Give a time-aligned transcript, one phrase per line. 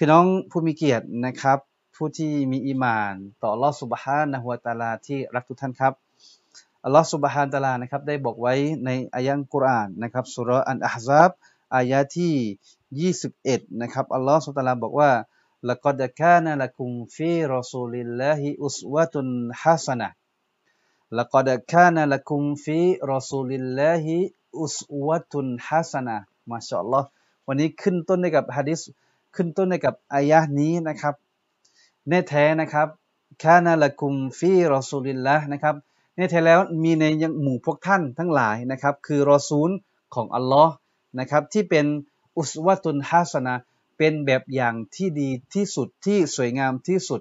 [0.00, 1.58] พี่น้องผู้มีเกียรตินะครับ
[1.96, 5.92] ผู้ที่มีอีมานต่อ الله سبحانه وتعالىที่รักทุกท่านครับ
[6.84, 8.54] อัลลอฮ์ سبحانه وتعالى นะครับได้บอกไว้
[8.84, 11.30] ในอายะฮ์อัลกุรอานนะครับสูเราะฮ์อัลอะห์ซาบ
[11.76, 15.10] อายะที่ 21 นะครับอัลลอฮ์ سبحانه وتعالى บอกว่า
[15.70, 26.16] لقد كان لكم في رسول الله أسوة حسنة لقد كان لكم في رسول الله أسวะตุนฮัสนะ
[26.50, 27.06] มาชาอัลลอฮ์
[27.46, 28.80] วันนี้ขึ้นต้นด้วยกับฮะดิษ
[29.36, 31.14] ขึ้นต้นในกับอายะนี้นะครับ
[32.08, 32.88] แน่แท้นะครับ
[33.42, 35.74] คานาละกุมฟีรอซูลิลละนะครับ
[36.16, 39.70] แน่แท้แล้วมีในยังหมู่พวกท่านทั้งหลายนะครับ คือรอซูล
[40.14, 40.74] ของอัลลอฮ์
[41.18, 41.86] นะครับที่เป็น
[42.38, 43.54] อุสวะตุนฮัสนะ
[43.98, 47.20] เป็นแบบอย่างที่ดีที่สุดที่สวยงามที่สุด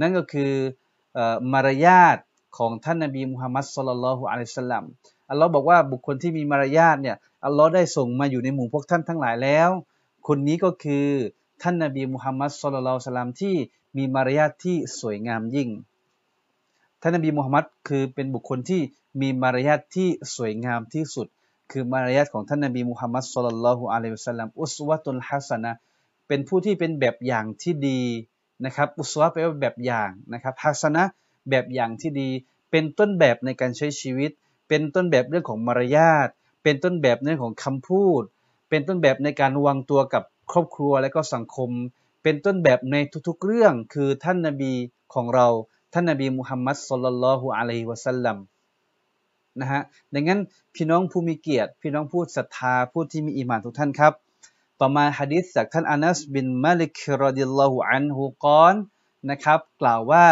[0.00, 0.52] นั่นก็คือ
[1.52, 2.16] มารยาท
[2.58, 4.84] ของท่านนบีมุฮัมมัดสุลลัลฮุอะลัยฮิสสลัม
[5.30, 9.70] อัลลอฮ์บอกว่าบุคคลที่มีมารยาทเนี่ยอัลลอฮ์ได้ส่งมาอยู่ในหมู่พวกท่านทั้งหลายแล้ว
[10.28, 11.08] คนนี้ก็คือ
[11.62, 13.54] ท่านนบีมุฮัมมัดสุลลัลสลามที่
[13.96, 15.70] มีมารยาทที่สวยงามยิ่ง
[17.00, 18.82] ท่านนบีมุฮัมมัดคือเป็นบุคคลที่
[19.20, 21.26] มีมารยาทที่สวยงามที่สุด
[21.70, 25.72] คือมารยาทของท่านนบีมุฮัมมัดสุลลัลฮุอะลัยฮิสลัมอุสวะตุลฮัสนะ
[26.28, 28.00] เป็นผู้ที่เป็นแบบอย่างที่ดี
[28.64, 31.02] นะครับอุสวะแปลว่าแบบอย่างนะครับฮัสนะ
[31.50, 32.28] แบบอย่างที่ดี
[32.70, 34.30] เป็นต้นแบบในการใช้ชีวิต
[34.68, 36.28] เป็นต้นแบบเรื่องของมารยาท
[36.62, 38.22] เป็นต้นแบบเรื่องของคำพูด
[38.68, 41.70] เป็นต้นแบบในการวางตัวกับ ครอบครัวและก็สังคม
[42.22, 42.96] เป็นต้นแบบใน
[43.28, 44.72] ทุกๆเรื่อง คือท่านนบี
[45.14, 45.46] ของเรา
[45.92, 48.36] ท่านนบีมุฮัมมัดสุลลัลฮุอะลัยฮิวะสัลลัม
[49.60, 49.82] นะฮะ
[50.14, 50.40] ดังนั้น
[50.74, 54.12] พี่น้องผู้มีเกียรติ พี่น้องผู้ศรัทธาผู้ที่มีอีมานทุกท่านครับ
[54.80, 58.74] ต่อมาฮะดิษจากท่านอานัสบินมาลิก رضي الله عنه قال
[59.30, 60.28] นะครับ กล่าวว่า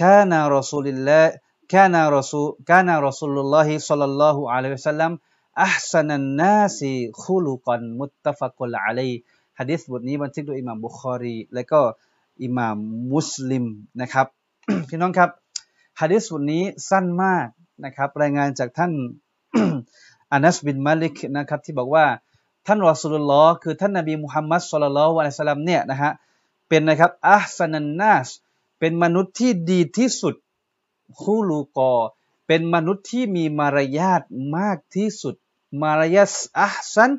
[0.00, 7.75] كان رسول الله كان رسو كان رسول الله صلى الله عليه وسلم أحسن الناس خلقا
[7.75, 9.10] متفق عليه
[9.58, 11.80] ฮะดิษบทนี้บันทึกโดยอิหม่ามบุคอรี และก็
[12.42, 12.76] อิหม่าม
[13.12, 13.64] มุสลิม
[14.00, 14.26] นะครับ
[14.88, 15.30] พี่น้องครับ
[16.00, 17.46] ฮะดิษบทนี้สั้นมาก
[17.84, 18.92] นะครับรายงานจากท่าน
[20.32, 22.06] อานัสบินมาลิกนะครับที่บอกว่า
[22.66, 26.12] ท่านรอสุลลอคือท่านนบีมุฮัมมัดสุลลัลวะลัยสลัมเนี่ยนะฮะ
[26.68, 28.28] เป็นนะครับอัพสันันนัส
[28.78, 30.34] เป็นมนุษย์ที่ดีที่สุด
[31.20, 31.92] คูลูกอ
[32.46, 34.22] เป็นมนุษย์ที่มีมารยาท
[34.56, 35.34] มากที่สุด
[35.82, 37.10] มารยาทอัพสัน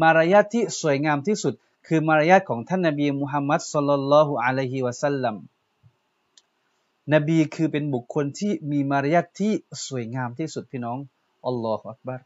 [0.00, 1.54] มารยาทที่สวยงามที่สุด
[1.86, 5.36] คือมารยาทของท่านนบีมุฮัมมัดสุลลัลฮุอะลัยฮิวะสัลลัม
[7.14, 9.52] นบีคือเป็นบุคคลที่มีมารยาทที่
[9.86, 10.98] สวยงามที่สุดพี่น้อง
[11.46, 12.20] الله أكبر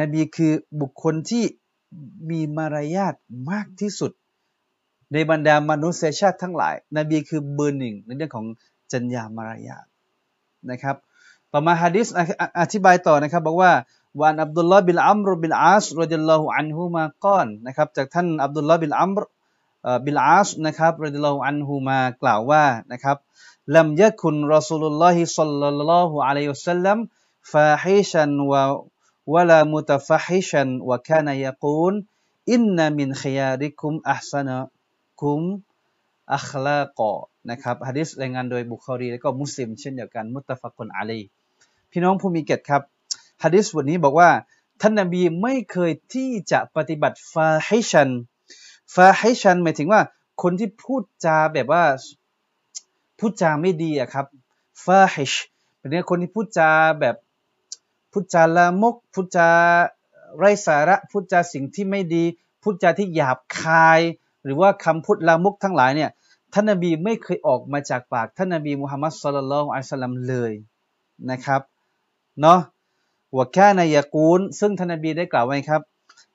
[0.00, 1.44] นบีคือบุคคลที่
[2.30, 3.14] มีมารยาท
[3.50, 4.12] มากที่สุด
[5.12, 8.46] ในบรรดามนุษยชาติทั้งหลาย นบีคือเบอร์หนึ่งในเรื่องของ
[8.92, 9.86] จรรยามารยาท
[10.70, 10.96] นะครับ
[11.52, 12.06] ต่อมาฮะดิษ
[12.60, 13.72] อธิบายต่อนะครับบอกว่า
[14.20, 19.22] وعن عبد الله بن عمرو بن العاص رضي الله عنهما قال นะครับจากท่านอับดุลลอฮ์บิลอัมร
[20.04, 23.16] บิลอาสนะครับرضي الله عنهما กล่าวว่านะครับ
[23.76, 33.03] لم يكن رسول الله صلى الله عليه وسلم فاحشا و ولا متفحشا وكان يقول إن من
[33.03, 37.14] خياركم أحسنكم أخلاقا
[37.50, 41.20] นะครับฮะดิษรายงานโดยบุคอรีและก็มุสลิมเช่นเดียวกันمتفق عليه
[41.90, 42.82] พี่น้องผู้มีเกียรติครับ
[43.42, 44.30] ฮะดิษบทนี้บอกว่า
[44.80, 48.10] ท่านนบีไม่เคยที่จะปฏิบัติ فاحشا
[48.94, 50.00] ฟาฮิชันหมายถึงว่า
[50.42, 51.84] คนที่พูดจาแบบว่า
[53.18, 54.26] พูดจาไม่ดีอะครับ
[54.84, 55.32] ฟาฮิช
[55.78, 57.16] เป็นคนที่พูดจาแบบ
[58.12, 59.48] พูดจาละมกพูดจา
[60.38, 62.24] ไร้สาระพูดจาสิ่งที่ไม่ดี
[62.62, 64.00] พูดจาที่หยาบคาย
[64.44, 66.10] หรือว่าคำพูดละมกทั้งหลายเนี่ย
[66.52, 70.52] ท่านนบีไม่เคยออกมาจากปากท่านนบีมุฮัมมัดสุลลัลอัลสลัมเลย
[71.30, 71.60] นะครับ
[72.40, 72.60] เนาะ
[73.36, 75.82] วะแค่นายกูลซึ่งท่านนบีได้กล่าวไว้ครับ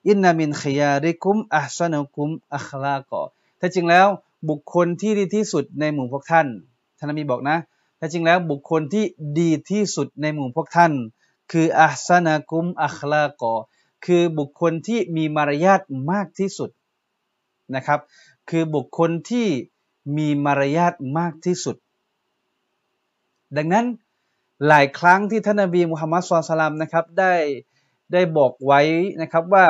[0.06, 3.22] อินนามินขยาริกุมอัชนุกุมอัคลากอ
[3.60, 4.06] ถ้าจริงแล้ว
[4.48, 6.46] บุคคลที่ดีที่สุดในหมู่พวกท่าน
[6.98, 7.56] ท่านนบีบอกนะ
[7.98, 9.04] ถ้าจริงแล้วบุคคลที่
[9.38, 10.92] ดีที่สุดในหมู่พวกท่าน
[11.52, 13.54] คืออัสนากุมอัคลากอ
[14.04, 16.70] คือบุคคลที่มีมารยาทมากที่สุด
[17.74, 18.00] นะครับ
[18.50, 19.46] คือบุคคลที่
[20.16, 21.76] มีมารยาทมากที่สุด
[23.56, 23.86] ดังนั้น
[24.68, 27.34] หลายครั้งที่ท่านนบีมุฮัมมัดสุลตัลามนะครับได้
[28.12, 28.80] ได้บอกไว้
[29.22, 29.66] นะครับว่า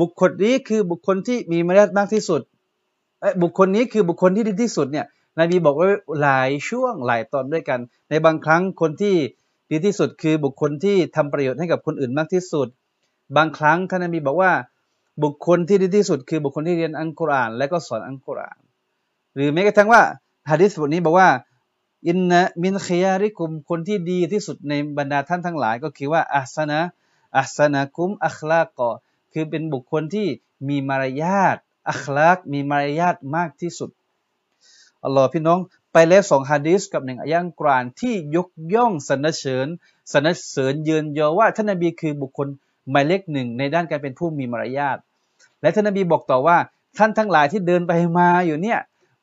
[0.00, 2.40] บุคคลนี้คือบุคคลที่มีมารยาทมากที่สุด
[3.42, 5.06] บุคคลนี้คือบุคคลที่ดีที่สุดเนี่ย
[5.40, 5.86] นบีบอกไว้
[6.20, 7.80] หลายช่วงหลายตอนด้วยกัน
[8.10, 9.14] ในบางครั้งคนที่
[9.70, 12.68] ดีที่สุดคือบุคคลที่ทำประโยชน์ให้กับคนอื่นมากที่สุด
[13.36, 14.52] บางครั้งท่านนบีบอกว่า
[15.22, 18.58] บุคคลที่ดีที่สุด คือบุคคลที่เรียนอัลกุรอาน และก็สอนอัลกุรอาน
[19.34, 20.02] หรือแม้กระทั่งว่า
[20.50, 21.28] ฮะดิษบทนี้บอกว่า
[22.08, 26.80] อินนะมินขยาริกุมคนที่ดีที่สุดในบรรดาท่านทั้งหลาย ก็คือว่าอัสนะ
[27.38, 28.90] อัสนะกุมอัคลากอ
[29.32, 30.28] คือเป็นบุคคลที่
[30.68, 31.56] มีมารยาท
[31.90, 33.90] อัคลากมีมารยาทมากที่สุด
[35.04, 35.58] อัลลอฮ์พี่น้อง
[35.92, 39.66] ไปแล้วสองฮะดีษกับหนึ่งอายังกรานที่ยกย่องสรรเสริญ
[40.12, 42.48] สรรเสริญยืนยอว่าท่านนบีคือบุคคล
[42.90, 44.96] หมายเลขหนึ่งในด้านการเป็นผู้มีมารยาท
[45.60, 46.58] และท่านนบีบอกต่อว่า
[46.98, 48.78] ท่านทั้งหลายที่เดินไปมาอยู่เนี่ย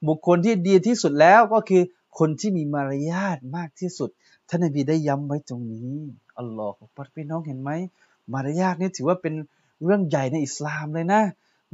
[0.08, 1.84] บุคคลที่ดีที่สุดแล้วก็คือ
[2.20, 4.10] คนที่มีมารยาทมากที่สุด
[4.50, 5.94] ท่านนบีได้ย้ำไว้ตรงนี้
[6.40, 7.72] อัลลอฮฺพี่น้องเห็นไหม
[8.34, 9.34] มารยาทนี่ถือว่าเป็น
[9.86, 11.22] เรื่องใหญ่ในอิสลามเลยนะ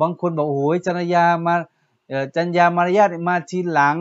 [0.01, 1.55] บางคนบอกโอ้ยจัญญามา
[2.35, 3.97] จัญญามารยาทมาทีหลัง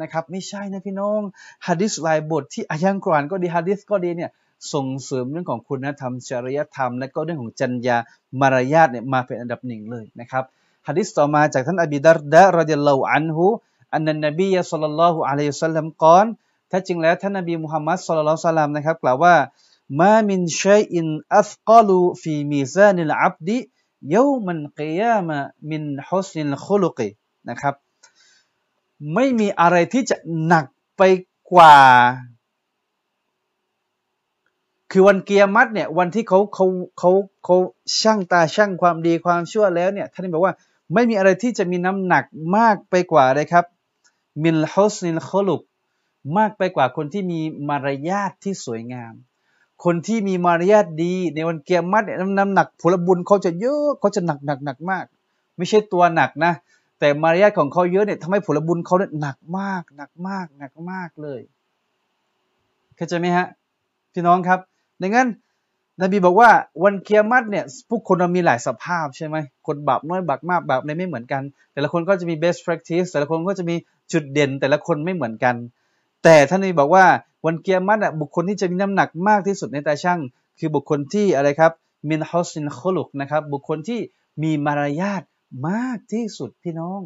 [0.00, 1.20] นะครับ ไม่ใช่นะพี่น้อง
[1.66, 4.30] ฮะดิษหลายบทที่อายังกรานก็ดีฮะดิษก็ดีเนี่ย
[4.72, 7.96] ส่งเสริมเรื่องของคุณธรรมจริยธรรม และก็เรื่องของจัญญา
[8.40, 10.44] มารยาทเนี่ยมาเป็นอันดับหนึ่งเลยนะครับ
[10.88, 13.46] ฮะดิษต่อมาจากท่านอบีดารดะรดิยัลลาอันฮุ
[13.92, 16.26] อันนันนบีสัลลัลลอฮุอะลัยฮิสซาลลัมกอน
[16.70, 19.34] ถ้าจริงแล้วท่านนบีมุฮัมมัด صلى الله عليه وسلم นะครับกล่าวว่า
[20.00, 27.08] ما من شيء أثقل في ميزان العبد يوم القيامة من حسن الخلق
[27.48, 27.74] นะครับ
[29.14, 30.16] ไม่มีอะไรที่จะ
[30.46, 30.66] หนัก
[30.96, 31.02] ไป
[31.52, 31.76] กว่า
[34.90, 36.66] คือวันกิยามัตเนี่ย วันที่เขาเขา
[36.98, 37.10] เขา
[37.44, 37.56] เขา
[38.00, 40.54] ช่างตาช่างความดีความชั่วแล้วเนี่ย ท่านบอกว่า
[40.94, 42.24] ไม่มีอะไรที่จะมีน้ำหนัก
[42.56, 43.64] มากไปกว่าเลยครับ
[44.42, 45.60] มิลฮุสนิลคุลุก
[46.38, 49.14] มากไปกว่าคนที่มีมารยาทที่สวยงาม
[49.84, 55.04] คนที่มีมารยาทดีในวันเกียรติเนี่ยน้ำหนักผลบุญเขาจะเยอะเขาจะหนักหนักหนักมาก
[55.56, 56.52] ไม่ใช่ตัวหนักนะ
[56.98, 61.40] แต่มารยาทของเขาเยอะเนี่ยทำให้ผลบุญเขาเนี่ยหนักมาก หนักมาก หนักมากเลย
[62.96, 63.46] เข้าใจไหมฮะ
[64.12, 64.60] พี่น้องครับ
[65.02, 65.28] ดังนั้น
[66.02, 66.50] นบีบอกว่า
[66.84, 69.36] วันเกียรติเนี่ยผู้คนมีหลายสภาพใช่ไหม
[69.66, 71.42] คนบาปน้อยบาปมากบาปในไม่เหมือนกัน
[71.72, 73.76] แต่ละคนก็จะมี best practice แต่ละคนก็จะมี
[74.12, 75.54] จุดเด่นแต่ละคนไม่เหมือนกัน
[76.22, 77.04] แต่ท่านนี้บอกว่า
[77.46, 80.20] วันเกียรติบุคคลที่จะมีน้ำหนักมากที่สุดในตาช่าง
[80.58, 81.72] คือบุคคลที่อะไรครับ
[82.08, 84.00] มินฮอสินโคลุกนะครับบุคคลที่
[84.42, 85.22] มีมารยาท
[85.68, 87.00] มากที่สุดพี่น้อง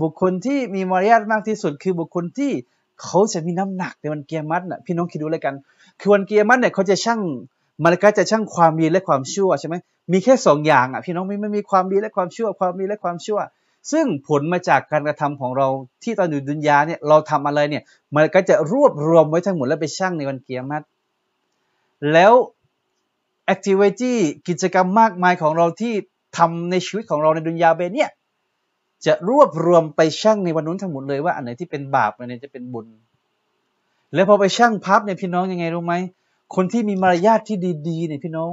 [0.00, 2.52] บุคคลที่มีมารยาทมากที่สุด คือบุคคลที่
[3.02, 5.54] เขาจะมีน้ำหนักในวันกิยามัตนะพี่น้องคิดดูเลยกัน
[6.00, 7.20] คือวันกิยามัตเนี่ยเขาจะช่าง
[7.82, 9.74] มาลากาจะชั่งความดีและความชั่วใช่ไหม
[10.12, 13.38] มีแค่สองอย่างอะพี่น้องไม่ไม่มีความดีและความชั่ว ความดีและความชั่ว
[13.90, 15.68] ซึ่งผลมาจากการกระทำของเรา
[16.02, 17.82] ที่ตอนอยู่ดุนยาเนี่ยเราทำอะไรเนี่ย
[18.14, 20.84] มันก็จะรวบรวมไว้ทั้งหมดแล้วไปชั่งในวันกิยามัต
[22.12, 22.32] แล้ว
[23.44, 24.18] activity
[24.48, 25.94] กิจกรรมมากมายของเราที่
[26.38, 28.10] ทำในชีวิตของเราในดุนยาใบเนี้ย
[29.06, 32.86] จะรวบรวมไปชั่งในวันนู้นทั้งหมดเลยว่าอันไหนที่เป็นบาปอันไหนจะเป็นบุญ
[34.14, 35.94] แล้วพอไปชั่งพับเนี่ยพี่น้องยังไงรู้ไหม
[36.54, 37.56] คนที่มีมารยาทที่
[37.88, 38.52] ดีๆเนี่ยพี่น้อง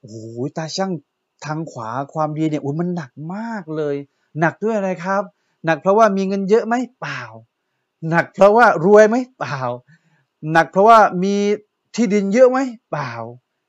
[0.00, 0.16] โอ้โห
[0.56, 0.92] ตาช่าง
[1.44, 3.96] ทางขวาความดีเนี่ยโอ้ยมันหนักมากเลย
[4.40, 5.22] หนักด้วยอะไรครับ
[5.64, 7.22] หนักเพราะว่ามีเงินเยอะไหมเปล่า
[8.10, 9.58] หนักเพราะว่ารวยไหมเปล่า
[10.52, 11.34] หนักเพราะว่ามี
[11.94, 12.58] ที่ดินเยอะไหม
[12.90, 13.12] เปล่า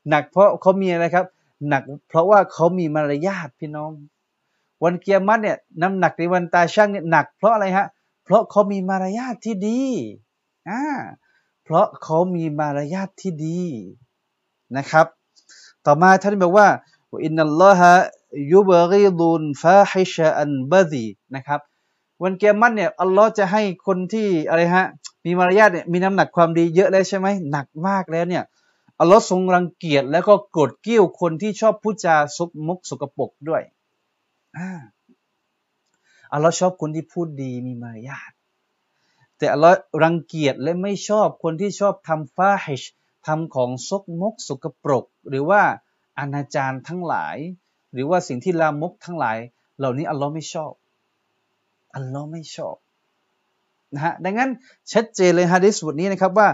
[0.10, 1.25] หนักเพราะเขามีอะไรครับ
[1.68, 3.92] หนักเพราะว่าเขามีมารยาทพี่น้อง
[4.84, 7.88] วันเกียรติเนี่ยน้ำหนักในวันตาช่างเนี่ยหนักเพราะอะไรฮะ
[8.24, 9.81] เพราะเขามีมารยาทที่ดี
[10.69, 10.81] อ่า
[11.64, 13.62] เพราะเขามีมารยาทที่ดี
[14.78, 15.06] นะครับ
[15.86, 16.68] ต่อมาท่านบอกว่า
[17.24, 17.94] อินนัลลอฮะ
[18.54, 21.62] ยุบรีดุนฟาฮิชอันบาดีนะครับ
[22.24, 24.86] วันเกียรติเนี่ยอัลลอฮ์จะให้คนที่อะไรฮะ
[25.26, 28.44] มีมารยาทเนี่ยมีน้ำหนักความดีเยอะแล้วใช่ไหมหนักมากแล้วเนี่ย
[29.00, 33.64] อัลลอฮ์ทรงรังเกียจแล้วก็โกรธกิ้วคนที่ชอบพูดจาซุกมุกสกปรกด้วย
[36.34, 38.31] อัลลอฮ์ชอบคนที่พูดดีมีมารยาท
[39.38, 42.84] แต่อัลลอฮ์รังเกียจและไม่ชอบคนที่ชอบทำฟาฮิช
[43.28, 45.62] ทำของซกมกสกปรก หรือว่า
[46.19, 47.38] อนาจารทั้งหลาย
[47.94, 49.38] หรือว่าสิ่งที่ลามกทั้งหลาย
[49.78, 50.72] เหล่านี้อัลลอฮ์ไม่ชอบ
[51.96, 52.76] อัลลอฮ์ไม่ชอบ
[53.94, 54.50] นะฮะดังนั้น
[54.94, 56.48] ชัดเจนเลยฮะดิษบทนี้นะครับว่า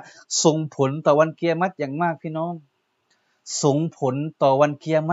[0.43, 2.53] ส่งผลต่อวันเกียรติอย่างมากพี่น้อง
[3.63, 5.05] ส่งผลต่อวันเกียรติ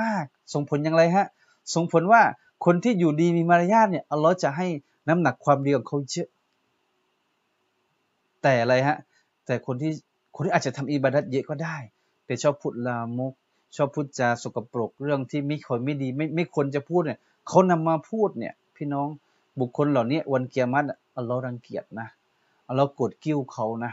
[0.00, 1.26] มาก ๆ ส่งผลอย่างไรฮะ
[1.74, 2.22] ส่งผลว่า
[2.64, 4.66] คนที่อยู่ดีมีมารยาทเนี่ยอัลลอฮ์จะให้
[5.08, 6.28] น้ำหนักความดีของเขาเยอะ
[8.42, 8.96] แต่อะไรฮะ
[9.46, 9.92] แต่คนที่
[10.34, 11.76] คนที่อาจจะทำอิบาดัตเยอะก็ได้
[12.26, 13.34] แต่ชอบพูดลามก
[13.76, 19.08] ชอบพูดจาสกปรกเรื่องที่ไม่ควรไม่ดี ไม่ไม่ควรจะพูดเนี่ยเขานำมาพูดเนี่ย พี่น้อง
[19.60, 20.86] บุคคลเหล่านี้วันเกียรติ
[21.16, 22.08] อัลลอฮ์รังเกียจนะ
[22.68, 23.92] อัลลอฮ์กดกิ้วเขานะ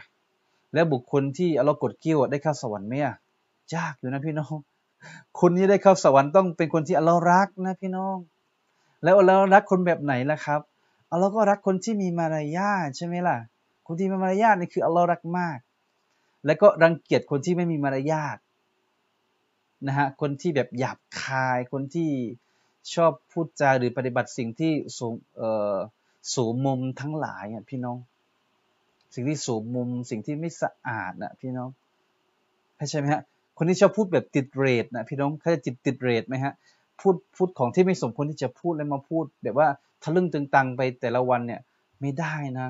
[0.73, 3.15] และบุคคลที่อัลลอฮ์กดกิ้วได้เข้าสวรรค์ไหมอะ
[3.75, 4.55] ยากอยู่นะพี่น้อง
[5.39, 8.17] คนนี้ได้เข้าสวรรค์ต้องเป็นคนที่อัลลอฮ์รักนะพี่น้อง
[9.03, 10.61] แล้วอัลลอฮ์รักคนแบบไหนล่ะครับ
[11.11, 13.37] อัลลอฮ์ก็รักคนที่มีมารยาทใช่ไหมล่ะ
[13.87, 15.57] คนที่มีมารยาทนี่คืออัลลอฮ์รักมาก
[16.45, 18.37] และก็รังเกียจคนที่ไม่มีมารยาท
[19.85, 22.09] นะฮะคนที่แบบหยาบคายคนที่
[22.93, 25.77] ชอบพูดจาหรือปฏิบัติสิ่งที่สูงเอ่อ
[26.35, 27.97] สูงมุมทั้งหลายอะพี่น้อง
[29.13, 31.69] สิ่งที่สูงมุมสิ่งที่ไม่สะอาดนะพี่น้อง
[32.89, 33.21] ใช่ไหมฮะ
[33.57, 36.53] คนที่ชอบพูดแบบติดเรทนะพี่น้องเขาจะติดติดเรทไหมฮะ
[37.01, 39.67] พูดพูดของที่ไม่สมควรที่จะพูดแล้วมาพูด แบบว่า
[40.03, 41.61] ทะลึ่งตึงตังไปแต่ละวันเนี่ย
[42.01, 42.67] ไม่ได้นะ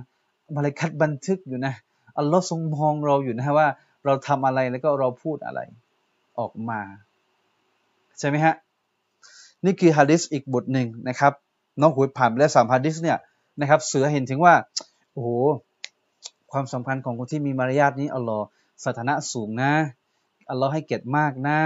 [0.54, 1.74] มาเลยคัดบันทึกอยู่นะ
[2.18, 3.68] อัลลอฮ์ทรงมองเราอยู่นะว่า
[4.06, 5.60] เราทำอะไรแล้วก็เราพูดอะไร
[6.39, 6.82] ออกมา
[8.20, 8.56] ใช่ไหมฮะ
[9.65, 11.34] นี่คือฮะดิษอีกบทหนึ่งนะครับ
[11.82, 13.17] น้องหุยผ่านไปแล้วสามฮะดิษเนี่ย
[13.60, 14.53] นะครับ เสือเห็นถึงว่า
[15.13, 15.29] โอ้โห
[16.51, 18.46] ความสำคัญของคนที่มีมารยาทนี้อัลลอฮ์
[18.86, 19.72] สถานะสูงนะ
[20.50, 21.60] อัลลอฮ์ให้เกียรติมากนะ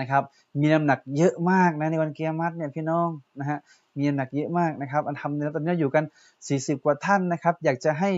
[0.00, 0.22] นะครับ
[0.60, 3.08] มีน้ำหนักเยอะมากนะในวันเกียรติเนี่ยพี่น้อง
[3.38, 3.58] นะฮะ
[3.96, 6.04] มีน้ำหนักเยอะมากนะครับ อันทำเนี่ยตอนนี้อยู่กัน
[6.44, 8.10] 40 กว่าท่านนะครับ อยากจะให้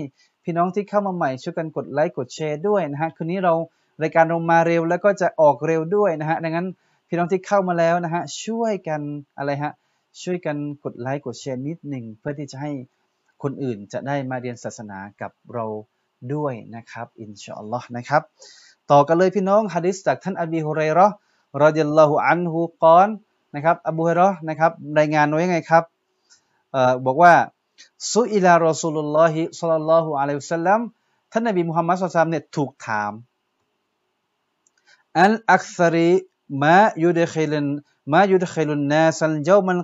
[0.45, 3.55] พี่น้องที่เข้ามาใหม่ช่วยกันกดไลค์กดแชร์ด้วยนะฮะคืนนี้เรา
[4.03, 6.69] รายการเรามาเร็วแล้วก็จะออกเร็วด้วยนะฮะดังนั้น
[7.09, 9.01] พี่น้องที่เข้ามาแล้วนะฮะช่วยกัน
[9.39, 9.73] อะไรฮะ
[10.23, 12.71] ช่วยกันกดไลค์กดแชร์นิดหนึ่งเพื่อที่จะให้
[13.43, 15.65] คนอื่นจะได้มาเรียนศาสนากับเรา
[16.35, 18.23] ด้วยนะครับอินชาอัลลอฮ์นะครับ
[18.91, 21.07] ต่อกันเลยพี่น้องฮะดิษจากท่านอบีฮุไรรอ
[21.63, 23.09] رضي الله عنه قال
[23.55, 25.85] นะครับอบูฮุไรรอนะครับรายงานไว้ยังไงครับ
[27.07, 27.35] บอกว่า
[28.13, 30.81] سئل رسول الله صلى الله عليه وسلم
[31.33, 33.13] ท่านนบีมุฮัมมัดสุลตัมเนี่ยถูกถาม
[35.19, 36.11] อันอักษรี
[36.63, 37.67] มายุดขิลัน
[38.13, 39.79] มายุดขิลุนนาสัลเจ้ามัน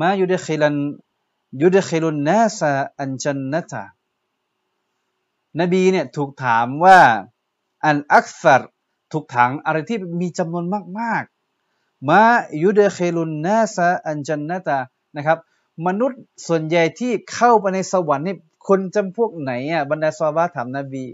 [0.00, 0.76] มายุดขิลัน
[1.60, 2.60] ยุดขิลุนนาส
[2.98, 3.82] อันจันนตะ
[5.60, 6.98] นบีเนี่ยถูกถามว่า
[7.84, 8.62] อันอักษร
[9.12, 10.64] ถูกถามอะไรที่มีจำนวน
[11.00, 12.22] มากๆมา
[12.62, 14.78] ยุดขิลุนนาสอันจันนตะ
[15.16, 15.38] นะครับ
[15.86, 18.36] มนุษย์ส่วนใหญ่ที่เข้าไปในสวรรค์นี่
[18.68, 21.04] คนจำพวกไหนอะบรรดาซาบะถามนบี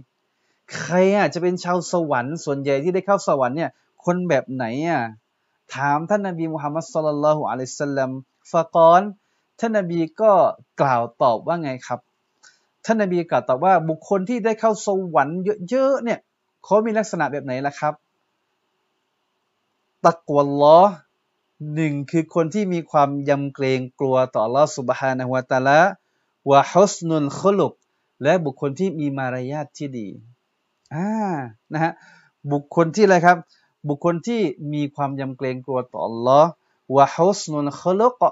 [0.76, 3.70] ใครอะจะเป็นชาวสวรรค์ส่วนใหญ่ที่ได้เข้าสวรรค์เนี่ย
[4.04, 5.02] คนแบบไหนอะ
[5.74, 8.10] ถามท่านนบีมุฮัมมัดสุลลัลฮุอะลัยสซาลลัม
[8.52, 9.02] ฟะกอน
[9.60, 10.32] ท่านนบีก็
[10.80, 12.00] กล่าวตอบว่าไงครับ
[12.84, 15.38] ท่านนบีกล่าวตอบว่าบุคคลที่ได้เข้าสวรรค์
[15.70, 16.18] เยอะๆเนี่ย
[16.64, 17.94] เขามีลักษณะแบบไหนล่ะครับ
[20.06, 20.80] ตักวัลลอ
[21.74, 25.80] หนึ่งคือคนที่มีความยำเกรงกลัวต่อลอสุบฮานะฮวาตาละ
[26.50, 27.72] วะฮุสนุลขลุก
[28.22, 30.08] และบุคคลที่มีมารยาทที่ดี
[30.94, 31.08] อ่า
[31.72, 31.92] นะฮะ
[32.52, 33.36] บุคคลที่อะไรครับ
[33.88, 34.40] บุคคลที่
[34.72, 36.44] มีความยำเกรงกลัวต่อ Allah
[36.96, 38.22] วะฮุสนุลขลุก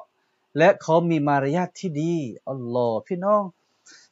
[0.58, 2.14] และเขามีมารยาทที่ดี
[2.48, 3.42] อัลลอฮ์พี่น้อง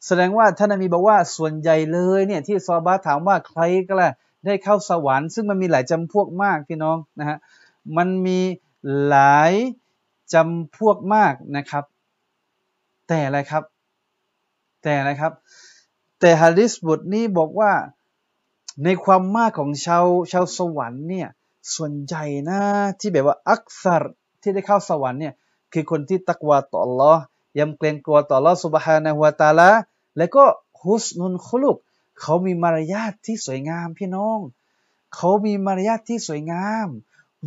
[0.07, 4.11] แสดงว่าท่านนบีบอกว่าส่วนใหญ่เลยเนี่ยที่ซอบาถามว่าใครก็ล่ะ
[4.45, 7.39] ได้เข้าสวรรค์ซึ่งมันมีหลายจำพวกมากพี่น้องนะฮะ
[7.97, 8.41] มันมี
[9.09, 9.53] หลาย
[10.33, 11.85] จำพวกมากนะครับ
[13.09, 13.65] แต่อะไรครับ
[14.83, 15.33] แต่อะไรครับ
[16.21, 17.73] แต่ฮะดิษบทนี้บอกว่า
[18.83, 21.29] ในความมากของชาวชาวสวรรค์เนี่ย
[21.75, 22.61] ส่วนใหญ่นะ
[23.01, 24.05] ที่แบบว่าอักษร
[24.43, 25.35] ที่ได้เข้าสวรรค์เนี่ย
[25.73, 27.19] คือคนที่ตักวาต่อ Allah
[27.59, 29.71] ยำเกรงกลัวต่อ Allah Subhanahu wa Taala
[30.17, 30.45] แล้วก็
[30.83, 31.77] ฮุสนุนคุลุก
[32.21, 34.39] เขามีมารยาทที่สวยงามพี่น้อง
[35.15, 36.87] เขามีมารยาทที่สวยงาม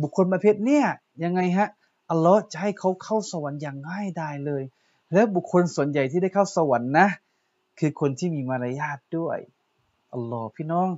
[0.00, 0.86] บุคคลประเภทเนี่ย
[1.24, 1.68] ยังไงฮะ
[2.10, 4.62] อัลลอฮ์จะให้เขาเข้าสวรรค์อย่างง่ายดายเลย
[5.12, 7.08] และบุคคลส่วนใหญ่ที่ได้เข้าสวรรค์นะ
[7.78, 9.38] คือคนที่มีมารยาทด้วย
[10.14, 10.88] อัลลอฮ์พี่น้อง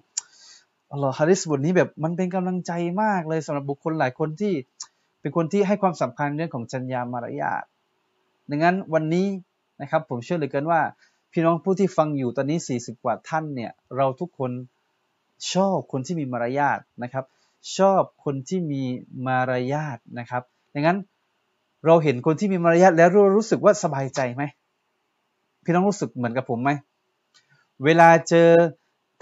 [0.92, 4.52] อัลลอฮ์ฮะดิษบทนี้แบบมันเป็นกำลังใจมากเลยสำหรับบุคคลหลายคนที่
[5.20, 7.62] เป็นคนที่ให้ความสำคัญเรื่องของจัญญามารยาท
[8.50, 9.26] ดังนั้นวันนี้
[9.80, 10.80] นะครับผมเชื่อเลยกันว่า
[11.32, 14.50] พี่น้องผู้ที่ฟังอยู่ตอนนี้ 40 กว่าท่านเนี่ยเราทุกคน
[15.52, 17.24] ชอบคนที่มีมารยาทนะครับ
[17.76, 18.82] ชอบคนที่มี
[19.26, 20.42] มารยาทนะครับ
[20.74, 20.98] ดังนั้น
[21.86, 24.42] เราเห็นคนที่มีมารยาทแล้วรรู้สึกว่าสบายใจไหม
[25.64, 26.70] พี่น้องรู้สึกเหมือนกับผมไหม
[27.84, 28.48] เวลาเจอ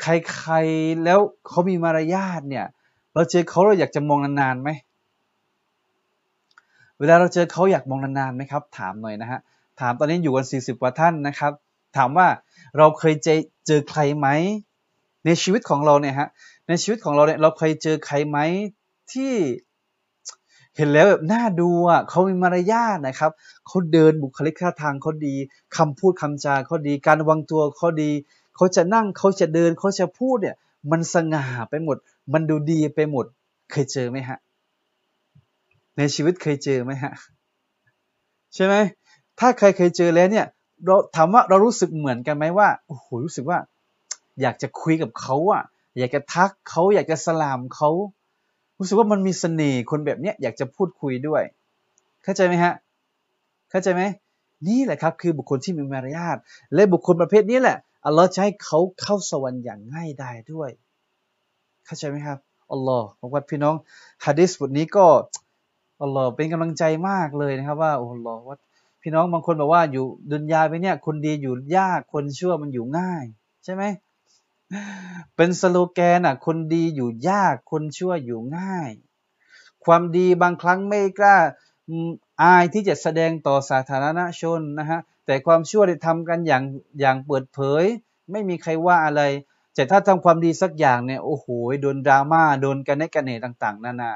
[0.00, 2.66] ใครๆแล้วเขามีมารยาทเนี่ย
[3.14, 4.68] เราเจอเขาเราอยากจะมองนานๆไหม
[6.98, 9.40] เวลาเราเจอเขาอยากมองนานๆไหมครับ ถามหน่อยนะฮะ
[9.80, 11.52] ถามตอนนี้อยู่กัน 40กว่าท่านนะครับ
[11.96, 12.28] ถามว่า
[12.78, 14.28] เราเคยเจอเจอใครไหม
[15.24, 16.28] ในชีวิตของเราเนี่ยฮะ
[16.68, 18.38] ในชีวิตของเราเนี่ยเราเคยเจอใครไหม
[19.12, 19.32] ที่
[20.76, 23.30] เห็นแล้วแบบน่าดูอะเขามีมารยาทนะครับ
[23.66, 25.34] เขาเดินบุคลิกท่าทางเขาดี
[25.76, 28.10] คำพูดคำจาเขาดี การวางตัวเขาดี
[28.58, 30.56] เขาจะนั่งเขาจะเดินเขาจะพูดเนี่ย
[30.90, 31.96] มันสง่าไปหมด
[32.32, 33.26] มันดูดีไปหมด
[33.70, 34.38] เคยเจอไหมฮะ
[35.96, 37.12] ในชีวิตเคยเจอไหมฮะ
[38.54, 38.74] ใช่ไหม
[39.38, 40.46] ถ้าใครเคยเจอแล้วเนี่ย
[40.84, 43.58] เราถามว่าเรารู้สึกเหมือนกันไหมว่าโอ้โหรู้สึกว่า
[44.40, 45.62] อยากจะคุยกับเขาอะ
[45.98, 47.90] อยากจะทักเขาอยากจะสลามเขา
[48.78, 51.42] รู้สึกว่ามันมีเสน่ห์คนแบบเนี้ยอยากจะพูดคุยด้วย
[52.24, 52.72] เข้าใจไหมฮะ
[53.70, 54.02] เข้าใจไหม
[54.68, 56.36] นี่แหละครับคือบุคคลที่มีมารยาท
[56.74, 60.70] และบุคคลประเภทนี้แหละ อัลลอฮ์จะให้เขาเข้าสวรรค์อย่างง่ายดายด้วย
[61.84, 62.38] เข้าใจไหมครับ
[62.72, 63.76] อัลลอฮ์บอกว่าพี่น้อง
[64.24, 65.06] ฮะดิษบทนี้ก็
[66.02, 68.56] อัลลอฮ์เป็นกำลังใจมากเลยนะครับว่าอัลลอฮ์ว่า
[69.02, 73.24] พี่น้องบางคนบอกว่าอยู่ดุนยาไปเนี่ย คนดีอยู่ยากคนชั่วมันอยู่ง่าย
[73.64, 73.82] ใช่ไหม
[75.36, 78.92] เป็นสโลแกนอะ คนดีอยู่ยากคนชั่วอยู่ง่าย
[79.84, 81.36] ความดีบางครั้งไม่กล้า
[82.42, 86.64] อายที่จะแสดงต่อสาธารณชนนะฮะ แต่ความชั่วได้ทำกันอย่าง
[87.00, 87.84] อย่างเปิดเผย
[88.32, 89.22] ไม่มีใครว่าอะไร
[89.74, 91.46] แต่ถ้าทำความดีสักอย่างเนี่ยโอ้โห
[91.82, 94.14] โดนดราม่าโดนกันในกันเนต่างๆนั่นนะ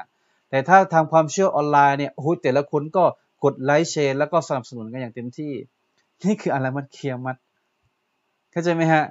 [0.49, 3.03] แต่ถ้าทำความเชื่อออนไลน์เนี่ยโอ้โหแต่ละคนก็
[3.43, 5.53] กดไลค์แชร์แล้วก็สนับสนุนกันอย่างเต็มที่
[6.25, 7.35] นี่คืออะไรมันเคียมัด
[8.51, 9.03] เข้าใจไหมฮะ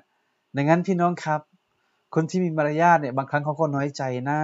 [0.56, 1.40] ดังนั้นพี่น้องครับ
[2.14, 4.38] คนที่มีมารยาทเนี่ยบางครั้งเขาก็น้อยใจนะ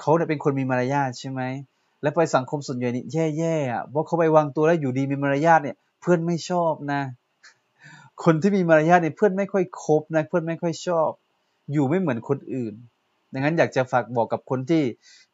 [0.00, 1.40] เขาเนี่ยเป็นคนมีมารยาทใช่ไหม
[2.02, 3.04] แล้วไปสังคมส่วนใหญ่นี่
[3.38, 7.02] แย่ๆอะเพราะเขาไปวางตัวแล้วอยู่ดีมีมารยาทเนี่ย เพื่อนไม่ชอบนะ
[8.24, 11.10] คนที่มีมารยาทเนี่ยเพื่อนไม่ค่อยคบนะเพื่อนไม่ค่อยชอบ
[11.72, 12.74] อยู่ไม่เหมือนคนอื่น
[13.32, 14.84] ดังนั้นอยากจะฝากบอกกับคนที่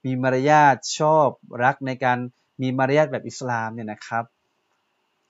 [0.04, 1.28] มีมารยาทชอบ
[1.64, 2.18] รักในการ
[2.62, 4.24] มีมารยาทแบบอิสลามเนี่ยนะครับ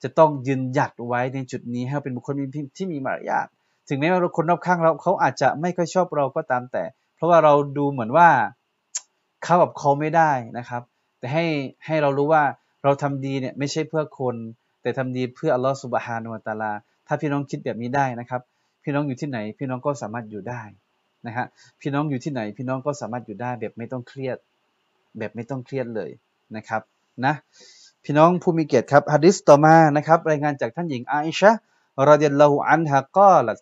[0.03, 2.33] จะต้องยืนหยัดไว้ในจุดนี้ให้เป็นบุคคล
[2.77, 3.47] ที่มีมารยาท
[3.87, 6.83] ถึงแม้ว่าคนรอบข้างเราเขาอาจจะไม่ค่อยชอบเราก็ตามแต่
[7.15, 8.29] เพราะว่าเราดูเหมือนว่า
[9.43, 10.81] เข้ากับเขาไม่ได้นะครับ
[11.19, 11.45] แต่ให้
[11.85, 12.43] ให้เรารู้ว่า
[12.83, 14.35] เราทำดีเนี่ยไม่ใช่เพื่อคน
[14.81, 16.71] แต่ทำดีเพื่ออัลลอฮฺสุบฮานุวตาลา
[17.07, 18.41] ถ้าพี่น้องคิดแบบนี้ได้นะครับ
[18.83, 20.61] พี่น้องอยู่ที่ไหน พี่น้องก็สามารถอยู่ได้
[21.27, 21.45] นะฮะ
[21.81, 24.37] พี่น้องอยู่ที่ไหน พี่น้องก็สามารถอยู่ได้แบบไม่ต้องเครียด
[25.17, 26.09] แบบไม่ต้องเครียดเลย
[26.55, 26.81] นะครับ
[27.25, 27.33] นะ
[28.03, 31.51] พี่น้องผู้มีเกียรติครับฮะดิษต่อมานะครับรายงานจากท่านหญิงอาอิชะ
[32.09, 33.59] รดิยัลลอฮุอันฮะกาลัต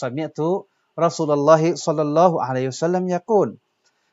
[0.00, 3.48] سمعت رسول الله صلى الله عليه وسلم يقول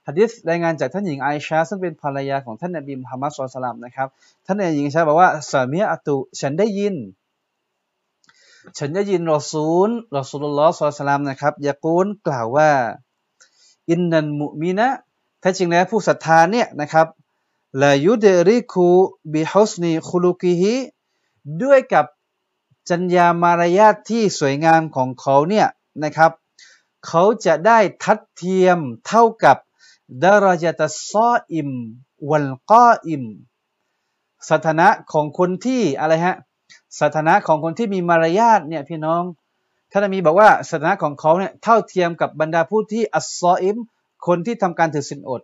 [0.07, 4.07] ฮะดิษรายงานจากท่านหญิงไอชาซึ่งเป็นภรรยาของท่านนบีมุฮัมมัดصلى الله عليه وسلمนะครับ
[4.45, 6.95] ท่านหญิงไอชาบอกว่าسمعتฉันได้ยิน
[8.77, 12.71] ฉันได้ยินรอซูลرسول الله صلى الله عليه وسلمนะครับยะกูลกล่าวว่า
[13.91, 14.87] إن المؤمن
[15.39, 17.07] แท้จริงแล้วผู้ศรัทธาเนี่ยนะครับ
[17.83, 20.75] ليدرك بحسن خلقه
[21.63, 22.05] ด้วยกับ
[22.89, 25.67] จัญญามารยาทที่สวยงามของเขาเนี่ย
[26.03, 26.31] นะครับ
[27.07, 29.57] เขาจะได้ทัดเทียมเท่ากับ
[30.23, 31.69] ดารจตซออิม
[32.29, 33.23] วัลกออิม
[34.49, 36.35] สถานะของคนที่อะไรฮะ
[37.01, 39.23] สถานะของคนที่มีมารยาทเนี่ยพี่น้อง
[39.91, 43.77] ท่านมีบอกว่าสถานะของเขาเนี่ยเท่าเทียมกับบรรดาผู้ที่อัสซออิม
[44.27, 45.41] คนที่ทำการถือศีลอด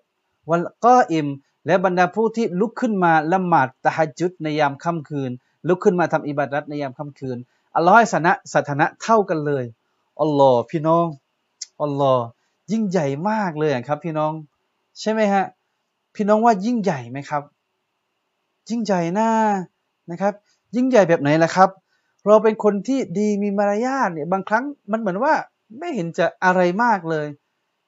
[0.50, 1.28] วัลกออิม
[1.66, 5.32] และบรรดาผู้ที่ลุกขึ้นมาละหมาดตะฮัจุดในยามค่ำคืน
[5.68, 7.38] ลุกขึ้นมาทำอิบาดัตในยามค่ำคืน
[7.76, 9.64] อัลลอฮ์ให้สถานะสถานะเท่ากันเลย
[10.22, 11.06] อัลลอฮ์พี่น้อง
[11.84, 12.24] อัลลอฮ์
[12.72, 14.32] ยิ่งใหญ่มากเลยครับพี่น้อง
[15.00, 15.46] ใช่ไหมฮะ
[16.16, 17.44] พี่น้องว่ายิ่งใหญ่ไหมครับ
[18.70, 19.30] ยิ่งใหญ่น้า
[20.12, 20.34] นะครับ
[20.76, 21.70] ยิ่งใหญ่แบบไหนล่ะครับ
[22.26, 25.34] เราเป็นคนที่ดีมีมารยาทเนี่ยบางครั้งมันเหมือนว่า
[25.80, 27.28] ไม่เห็นจะอะไรมากเลย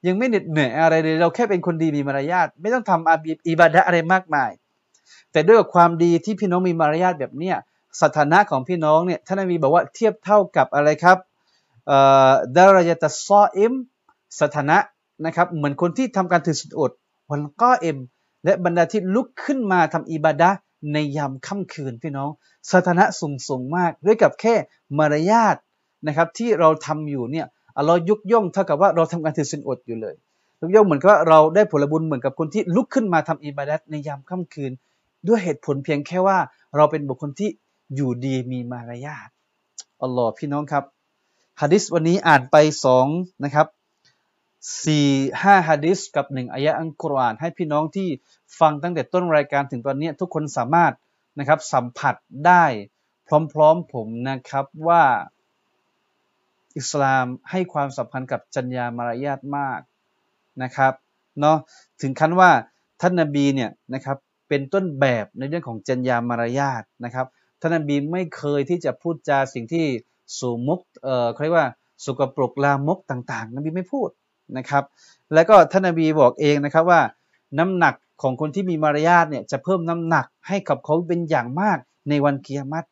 [0.08, 4.52] ยังไม่เหน็ดเหนื่อยอะไรเลย เราแค่เป็นคนดีมีมารยาทไม่ต้องทำอาบีอิบาดะอะไรมากมาย
[5.32, 7.58] แต่ด้วยความดีที่พี่น้องมีมารยาทแบบเนี้ย
[8.02, 11.18] สถานะของพี่น้องเนี่ยท่านมีบอกว่าเทียบเท่ากับอะไรครับ
[12.56, 13.74] ดารายตซออิม
[14.42, 14.78] สถานะ
[15.26, 16.92] นะครับเหมือนคนที่ทำการถือสุดอด
[17.30, 17.98] วันก็เอ็ม
[18.46, 20.50] และบรรดาที่ลุกขึ้นมาทำอิบาดะ
[20.94, 22.30] ในยามค่ำคืนพี่น้อง
[22.72, 24.56] สถานะสูงส่งมาก ด้วยกับแค่
[24.98, 25.56] มารยาท
[26.08, 27.46] นะครับที่เราทำอยู่เนี่ย
[27.78, 30.16] อัลลอฮ์ยกย่องเท่ากับว่าเราทำการถือศีลอดอยู่เลย
[30.62, 34.72] ยกย่องเหมือนกับว่าเราได้ผลบุญเหมือนกับคนที่ลุกขึ้นมาทำอิบาดัตในยามค่ำคืน
[35.28, 36.38] ด้วยเหตุผลเพียงแค่ว่า
[36.76, 37.50] เราเป็นบุคคลที่
[37.96, 39.30] อยู่ดีมีมารยาท
[40.02, 40.84] อัลลอฮ์พี่น้องครับ
[41.62, 43.08] ฮะดิษวันนี้อ่านไปสอง
[43.44, 43.68] นะครับ
[44.84, 45.08] สี่
[45.42, 48.10] ห้าฮะดิษกับหนึ่งอายะอังกุรอานให้พี่น้องที่
[48.60, 50.94] ฟังตั้งแต่ต้นรายการถึงตอนนี้ทุกคนสามารถ
[51.40, 52.16] นะครับสัมผัส
[52.48, 52.66] ได้
[53.54, 55.04] พร้อมๆผมนะครับว่า
[56.78, 59.80] อิสลามให้ความสำคัญกับจัญญามารยาทมาก
[60.64, 60.94] นะครับ
[61.40, 61.58] เนาะ
[62.02, 62.52] ถึงขั้นว่า
[63.02, 64.18] ท่านนบีเนี่ยนะครับ
[64.50, 67.28] เป็นต้นแบบในเรื่องของจัญญามารยาทนะครับ
[67.62, 69.86] ท่านนบีไม่เคยที่จะพูดจาสิ่งที่
[70.38, 71.68] สูมุกเอ่อเขาเรียกว่า
[72.04, 74.10] สุกปรกลามกต่างๆนบีไม่พูด
[74.58, 74.84] นะครับ
[75.34, 77.02] แล้วก็ท่านนบีบอกเองนะครับว่า
[77.60, 81.78] น้ำหนักของคนที่มีมารยาทเนี่ยจะเพิ่มน้ำหนักให้กับเขาเป็นอย่างมาก
[82.10, 82.86] ในวันเกียรติ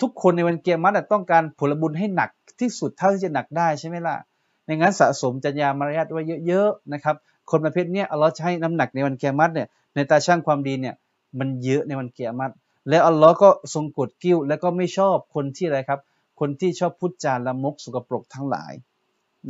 [0.00, 4.16] ทุกคนในวันเกียรติต้องการผลบุญให้หนักที่สุดเท่าที่จะหนักได้ใช่ไหมล่ะ
[4.64, 7.16] ในงั้นสะสมจัญญามารยาทไว้เยอะๆนะครับ
[7.50, 10.94] คนประเภทนี้อัลลอฮ์จะให้น้ำหนักในวันเกียรติเนี่ยในตาช่างความดีเนี่ย
[11.38, 12.52] มันเยอะในวันเกียรติ
[12.88, 16.00] แล้วอัลลอฮ์ก็ทรงกดกิ้ว แล้วก็ไม่ชอบคนที่อะไรครับ
[16.40, 18.72] คนที่ชอบพูดจาละมกสุกปรกทั้งหลาย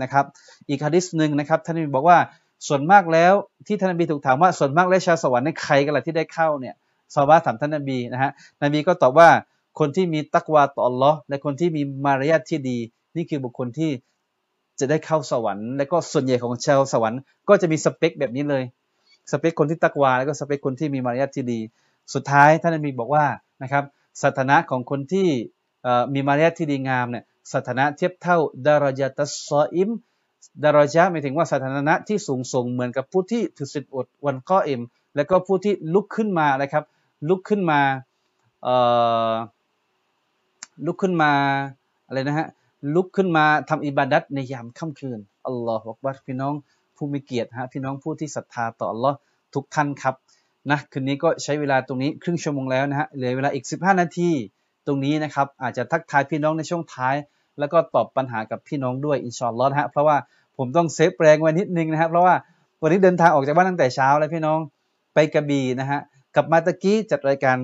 [0.03, 0.25] นะครับ
[0.69, 2.19] อีกฮะดิษหนึ่งนะครับท่านนบีบอกว่า
[2.69, 3.33] ส่วนมากแล้ว
[3.67, 6.75] ที่ท่านนบีถูกถามว่าส่วนมากแล้วชาวสวรรค์ในใครกันล่ะที่ได้เข้าเนี่ย
[7.15, 8.31] ซาบะถามท่านนบีนะฮะ
[8.63, 9.29] นบีก็ตอบว่า
[9.79, 12.79] คนที่มีตักวาต่ออัลลอฮ์และคนที่มีมารยาทที่ดี
[13.17, 13.91] นี่คือบุคคลที่
[14.81, 18.65] จะได้เข้าสวรรค์ และก็ส่วนใหญ่ของชาวสวรรค์ก็จะมีสเปคแบบนี้เลย
[19.31, 21.61] สเปคคนที่ตักวาแล้วก็สเปคคนที่มีมารยาทที่ดี
[22.15, 23.25] สุดท้ายท่านมีบอกว่า
[23.63, 23.85] นะครับ
[24.23, 25.29] สถานะของคนที่
[26.15, 29.91] มีมารยาทที่ดีงามเนี่ยสถานะเทียบเท่าดารยาตัสซออิม
[30.65, 34.81] ดารยะหมายถึงว่าสถานะที่สูงส่งเหมือนกับผู้ที่ถือศีลอดวันก้อเอ็ม
[35.17, 36.85] และก็ผู้ที่ลุกขึ้นมานะครับ
[37.29, 37.81] ลุกขึ้นมา
[38.63, 38.75] เอ่
[39.31, 39.33] อ
[40.87, 41.33] ลุกขึ้นมา
[42.07, 42.49] อะไรนะฮะ
[42.95, 46.55] ลุกขึ้นมาทำอิบาดัตในยามค่ำคืนอัลลอฮฺบอกว่าพี่น้อง
[46.97, 49.17] ผู้มีเกียรติฮะพี่น้องผู้ที่ศรัทธาต่ออัลลอฮ์
[49.55, 50.15] ทุกท่านครับ
[50.71, 54.31] นะคืนนี้ก็ใช้เวลาตรงนี้ครึ่งชั่วโมงแล้วนะฮะเหลือเวลาอีก 15 นาที
[54.87, 57.17] ตรงนี้นะครับอาจจะทักทายพี่น้องในช่วงท้าย
[57.59, 60.17] แล้วก็ตอบปัญหากับพี่น้องด้วยอินชอนลอฮ์ฮะเพราะว่า
[60.57, 62.35] ผมต้อง save แรงไว้นิดนึงนะครับเพราะว่า
[62.83, 64.59] วันนี้เดินทางออกจากบ้านตั้งแต่เช้าแล้วพี่น้อง
[65.15, 66.01] ไปกระบี่นะฮะ
[66.35, 67.57] กลับมาตะกี้จัดรายการ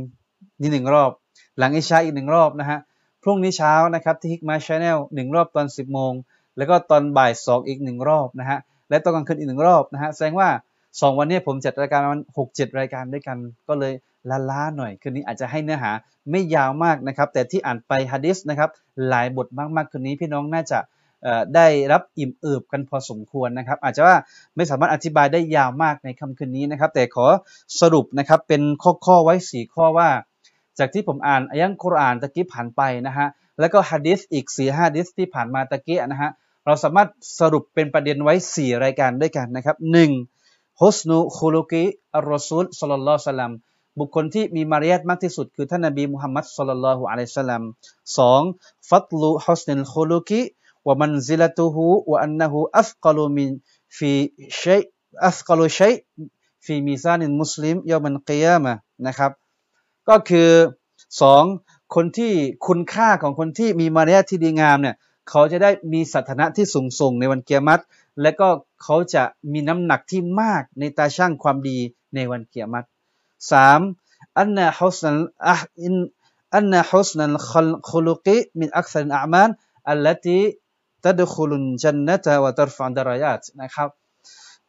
[0.61, 1.11] นี่หนึ่งรอบ
[1.59, 2.79] หลังอิชาอีกหนึ่งรอบนะฮะ
[3.23, 6.13] พรุ่งนี้เช้านะครับที่ฮิกมาชาแนลหนึ่งรอบตอน 10โมง
[6.57, 8.59] แล้วก็ตอนบ่ายสองอีกหนึ่งรอบนะฮะ
[8.91, 10.49] และตอนกลางคืนอีกหนึ่งรอบนะฮะแสดงว่า
[11.01, 13.95] สองวันนี้ผมจัดรายการมันหกเจ็ดรายการด้วยกัน ก็เลย
[14.51, 15.91] ล้าๆหน่อย คืนนี้อาจจะให้เนื้อหา
[16.31, 18.71] ไม่ยาวมากนะครับ แต่ที่อ่านไปฮะดิษนะครับ
[19.09, 20.79] หลายบทมากๆคืนนี้พี่น้องน่าจะ
[21.55, 24.17] ได้รับอิ่มเอิบกันพอสมควรนะครับ อาจจะว่า
[24.57, 27.27] ไม่สามารถอธิบายได้ยาวมากในคำคืนนี้นะครับ แต่ขอ
[27.81, 28.63] สรุปนะครับเป็น
[29.07, 30.09] ข้อๆไว้สี่ข้อว่า
[30.79, 33.27] จากที่ผมอ่านอายังคุรานตะกี้ผ่านไปนะฮะ
[33.61, 36.31] แล้วก็ฮะดิษอีกสี่ห้าดิษที่ผ่านมาตะกี้นะฮะ
[36.67, 37.09] เราสามารถ
[37.41, 40.11] สรุปเป็นประเด็นไว้ 4 รายการด้วยกันนะครับหนึ่ง
[40.83, 43.53] حسن خلق الرسول صلى الله عليه وسلم
[43.99, 47.63] บุคคลที่มีมารยาทมากที่สุดคือท่านนบีมุฮัมมัดصلى الله عليه وسلم
[48.19, 48.43] สอง
[48.89, 53.51] فضل حسن الخلق ومنزلته وأنه أثقل من
[53.97, 58.75] في شيء أثقل شيء في ميزان المسلم يوم القيامة
[59.07, 59.33] นะครับ
[60.09, 60.51] ก็คือ
[61.21, 61.45] สอง
[61.95, 62.33] คนที่
[62.67, 64.97] คุณค่าของคนที่มีมารยาทที่ดีงามเนี่ย
[65.29, 67.83] เขาจะได้มีสถานะที่สูงส่งในวันกิยามัต
[68.23, 68.49] และก็
[68.83, 71.79] เขาจะมีน้ำหนักที่มากในตาช่างความดี
[72.15, 72.87] ในวันเกียรติ
[73.53, 73.81] สาม
[74.39, 75.95] อันนะฮุสนัลอะอิน
[76.57, 77.37] อันนะฮุสนัล
[77.91, 79.51] คลุกิมินอักษรอามัน
[79.91, 80.41] อัลลตี
[81.05, 83.89] ตัดคุลุนจันนะตะวะตรฟันดารายาตนะครับ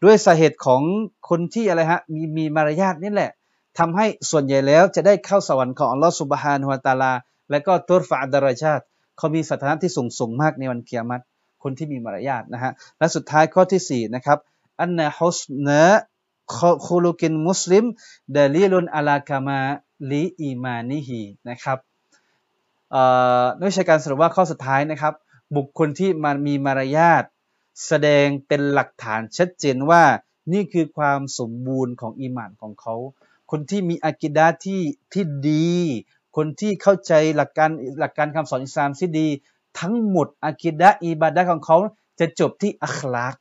[0.03, 0.81] ด้วยสาเหตุของ
[1.29, 3.31] คนที่อะไรฮะมีมีมารยาทนี่แหละ
[3.77, 7.13] ทำให้ส่วนใหญ่แล้วจะได้เข้าสวรรค์ของอัลลอฮฺสุบฮานุฮะตาลา
[7.49, 8.81] และก็ตุรฟะดารายาต
[9.17, 11.23] เขามีสถานะที่สูงส่งมากในวันเกียรติ
[11.63, 14.37] คนที่มีมารยาทนะฮะและสุดท้ายข้อที่4นะครับ
[14.79, 15.83] อันนะฮุสนะ
[16.85, 17.85] คูลุกินมุสลิม
[18.35, 19.59] ดลีลุนอัลากามา
[20.11, 21.77] ลีอีมานิฮีนะครับ
[23.59, 25.13] นักวิชาการสรุปว่าข้อสุดท้ายนะครับ
[25.55, 27.23] บุคคลที่มันมีมารยาท
[27.87, 30.03] แสดงเป็นหลักฐานชัดเจนว่า
[30.53, 32.95] นี่คือความสมบูรณ์ของอีมานของเขา
[33.51, 34.81] คนที่มีอากิดาที่
[35.13, 35.75] ที่ดี
[36.37, 37.69] คนที่เข้าใจหลักการ
[37.99, 39.27] หลักการคำสอนอิสลามที่ดี
[39.79, 41.77] ทั้งหมดอากิดะอิบาดะของเขา
[42.19, 43.35] จะจบที่อัคลาก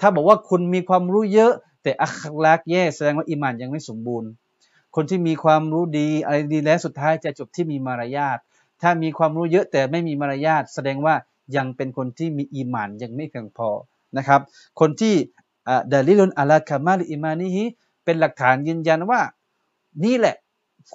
[0.00, 4.30] ถ้าบอกว่าคุณมีความรู้เยอะ แต่อัคลากแย่แสดงว่าอิมานยังไม่สมบูรณ์
[4.94, 8.38] คนที่มีความรู้ดีอะไรดีแล้วสุดท้ายจะจบที่มีมารยาท
[8.82, 11.14] ถ้ามีความรู้เยอะแต่ไม่มีมารยาท แสดงว่า
[11.56, 13.68] ยังเป็นคนที่มีอิมานยังไม่เพียงพอ
[14.16, 14.40] นะครับ
[14.80, 15.14] คนที่
[15.92, 17.64] ดาลิลุนอัลากามาลอิมานีฮิ
[18.04, 19.20] เป็นหลักฐานยืนยันว่า
[20.04, 20.36] นี่แหละ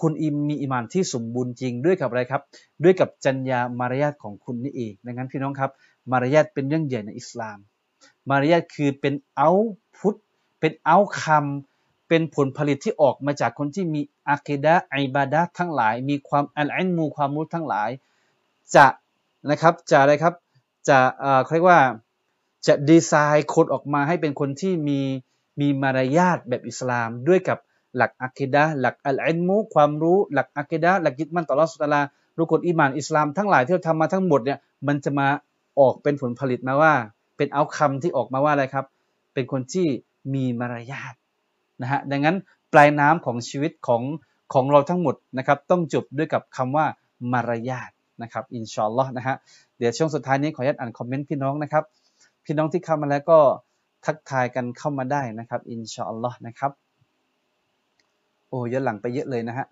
[0.01, 2.41] คุณอิมมีอิมานที่สมบูรณ์จริงด้วยกับอะไรครับ
[2.83, 5.71] ด้วยกับจัญญามารยาทของคุณนี่เองดังนั้นพี่น้องครับ
[6.11, 7.57] มารยาทเป็นเรื่องใหญ่ในอิสลาม
[8.29, 9.49] มารยาทคือเป็นเอา
[9.97, 10.15] พุท
[10.59, 17.89] เป็นเอาคำเป็นผลผลิตที่ออกมาจากคนที่มีอาคิดะอิบาดะทั้งหลาย มีความอัลอินมูความรู้ทั้งหลาย
[18.75, 18.85] จะ
[19.49, 20.33] นะครับจะอะไรครับ
[20.87, 20.97] จะ
[21.43, 21.81] เขาเรียกว่า
[22.67, 24.99] จะดีไซน์คนออกมาให้เป็นคนที่มี
[25.61, 27.57] มีมารยาทแบบอิสลามด้วยกับ
[27.97, 32.01] หลักอะกิดะหลักอัลอินมุความรู้หลักอะกิดะหลักยึดมั่นต่อรัสุตลา
[32.37, 35.27] รุกลอิมานอิสลามทั้งหลายที่เราทำมาทั้งหมดเนี่ยมันจะมา
[35.79, 36.93] ออกเป็นผลผลิตมาว่า
[37.37, 38.85] เป็นเอาคำที่ออกมาว่าอะไรครับ
[39.33, 39.87] เป็นคนที่
[40.33, 41.13] มีมารยาท
[41.81, 42.37] นะฮะดังนั้น
[42.73, 44.01] ปลายน้ำของชีวิตของ
[44.53, 46.85] ของเราทั้งหมดนะครับต้องจบด้วยกับคำว่า
[47.31, 47.89] มารยาท
[48.21, 49.35] นะครับอินชอนลอนะฮะ
[49.77, 51.83] เดี๋ยวช่วงสุดท้ายนี้ขออนุญาตอ่านคอมเมนต์พี่น้องนะครับ
[52.45, 53.39] พี่น้องที่เข้ามาแล้วก็
[54.05, 56.71] ทักทายกันเข้ามาได้นะครับ อินชอนลอนะครับ
[58.55, 59.67] อ้อย้อนหลังไปเยอะเลยนะฮะ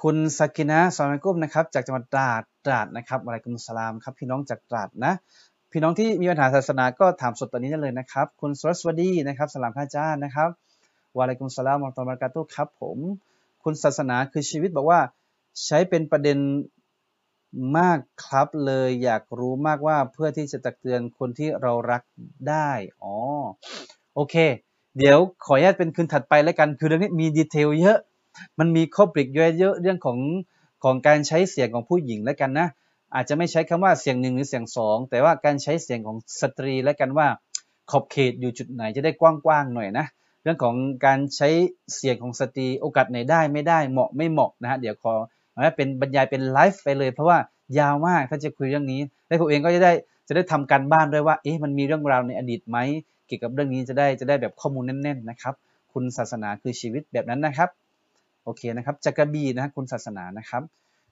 [0.00, 5.12] คุณสกินะالسلام عليكمนะครับจากจังหวัดตราดตราดนะครับوعليكم السلامครับพี่น้องจากตราดนะ
[5.72, 10.50] พี่น้องที่มีปัญหาศาสนาก็ถามสดตอนนี้ได้เลยนะครับ คุณสรสวัสดีนะครับสลามพระอาจารย์นะครับ
[11.16, 12.98] وعليكم السلام ورحمة الله وبركاتهครับผม
[13.64, 15.00] คุณศาสนาคือชีวิตบอกว่า
[15.64, 16.38] ใช้เป็นประเด็น
[17.78, 22.02] มากครับเลยอยากรู้มากว่าเพื่อที่จะตักเตือนคนที่เรารัก
[22.48, 22.70] ได้
[23.02, 23.14] อ๋อ
[24.14, 24.34] โอเค
[24.98, 27.98] เดี๋ยวขออนุญาตเป็นคืนถัดไปแล้วกัน คือเรื่องนี้มี detail เยอะ
[28.58, 30.18] มันมีข้อปลีกย่อยเยอะเรื่องของ
[30.84, 32.68] ของการใช้เสียงของผู้หญิงแล้วกันนะ
[33.14, 37.26] อาจจะไม่ใช้คำว่าเสียงหนึ่งหรือเสียงสองแต่ว่าการใช้เสียงของสตรีแล้วกันว่า
[37.90, 40.06] ขอบเขตอยู่จุดไหนจะได้กว้างๆหน่อยนะ
[40.42, 40.74] เรื่องของ
[41.06, 41.48] การใช้
[41.94, 45.12] เสียงของสตรีโอกาสไหนได้ไม่ได้เหมาะไม่เหมาะนะฮะเดี๋ยวขอ
[45.76, 47.38] เป็นบรรยายเป็นไลฟ์ไปเลย เพราะว่า
[47.78, 49.92] ยาวมากถ้าจะคุยเรื่องนี้และผมเองก็จะได้
[50.28, 52.78] จะได้ทำการบ้านด้วยว่าเอ๊ะมันมีเรื่องราวในอดีตไหม
[53.26, 55.54] เกี่ยวกับเรื่องนี้จะได้จะได้แบบข้อมูลแน่นๆนะครับ
[55.92, 57.70] คุณศาสนาคือชีวิตแบบนั้นนะครับ
[58.44, 60.62] โอเคนะครับจักรบีนะคุณศาสนานะครับ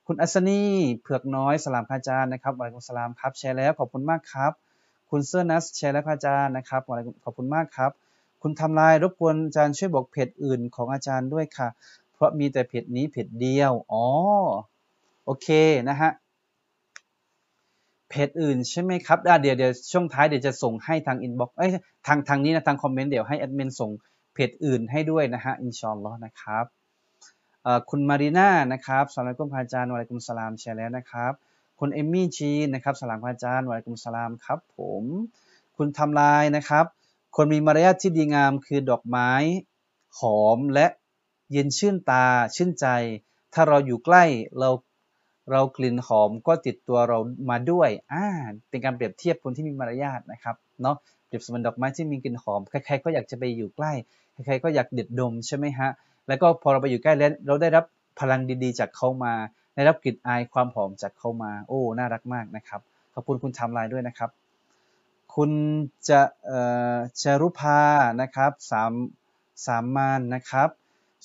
[0.07, 0.63] คุณอัศนี
[1.01, 4.53] เผือกน้อยสลามพระอาจารย์นะครับวะลัยกุสลามครับแชร์แล้วขอบคุณมากครับ
[5.11, 7.91] คุณเซอร์นัสแชร์แล้วพระอาจารย์นะครับوعليكمขอบคุณมากครับ
[8.43, 11.69] คุณทำลายรบกวนอาจารย์ช่วยบอกเพจอื่นของอาจารย์ด้วยค่ะ
[12.13, 14.05] เพราะมีแต่เพจนี้เพจเดียวอ๋อ
[15.25, 15.49] โอเค
[15.89, 16.11] นะฮะ
[18.15, 21.57] เพจอื่นใช่ไหมครับเดี๋ยวเดี๋ยวช่วงท้ายเดี๋ยวจะส่งให้ทาง inbox
[22.07, 23.91] ทางทางนี้นะทางคอมเมนต์เดี๋ยวให้แอดมินส่ง
[24.35, 26.65] เพจอื่นให้ด้วยนะฮะอินชอนล้อนะครับ
[27.91, 31.33] คุณมารีน่านะครับالسلام عليكم พระอาจารย์وعليكم السلامแชร์แล้วนะครับ
[31.79, 35.05] คุณเอมมี่จีนะครับสลามพาจารย์วะลัยกุมสลามครับผม
[35.77, 36.85] คุณทำลายนะครับ
[37.37, 39.31] คนมีมารยาทที่ดีงามคือดอกไม้
[40.19, 40.87] หอมและ
[41.53, 42.87] เย็นชื่นตาชื่นใจ
[43.55, 44.25] ถ้าเราอยู่ใกล้
[44.59, 44.71] เรา
[45.51, 47.19] เรากลิ่นหอมก็ติดตัวเรา
[47.51, 48.25] มาด้วย อ่า
[48.71, 53.93] เป็นการเปรียบเทียบคนที่มีมารยาทนะครับ เนาะ เปรียบเสมือนดอกไม้ที่มีกลิ่นหอม ใครๆก็อยากจะไปอยู่ใกล้
[54.33, 55.91] ใครๆก็อยากเด็ดดมใช่ไหมฮะ
[56.29, 57.85] แล้วก็พอเราไปอยู่ใกล้แล้วเราได้รับ
[58.21, 59.33] พลังดีๆ จากเขามา
[59.75, 62.81] ได้รับกลิ่นอายความหอมจากเขามา โอ้ น่ารักมากนะครับ
[63.15, 64.31] ขอบคุณคุณทำลายด้วยนะครับ
[65.35, 65.51] คุณ
[66.09, 66.61] จะเอ่
[66.95, 67.81] อจรุภา
[68.21, 68.93] นะครับ สาม
[69.67, 70.69] สามมานนะครับ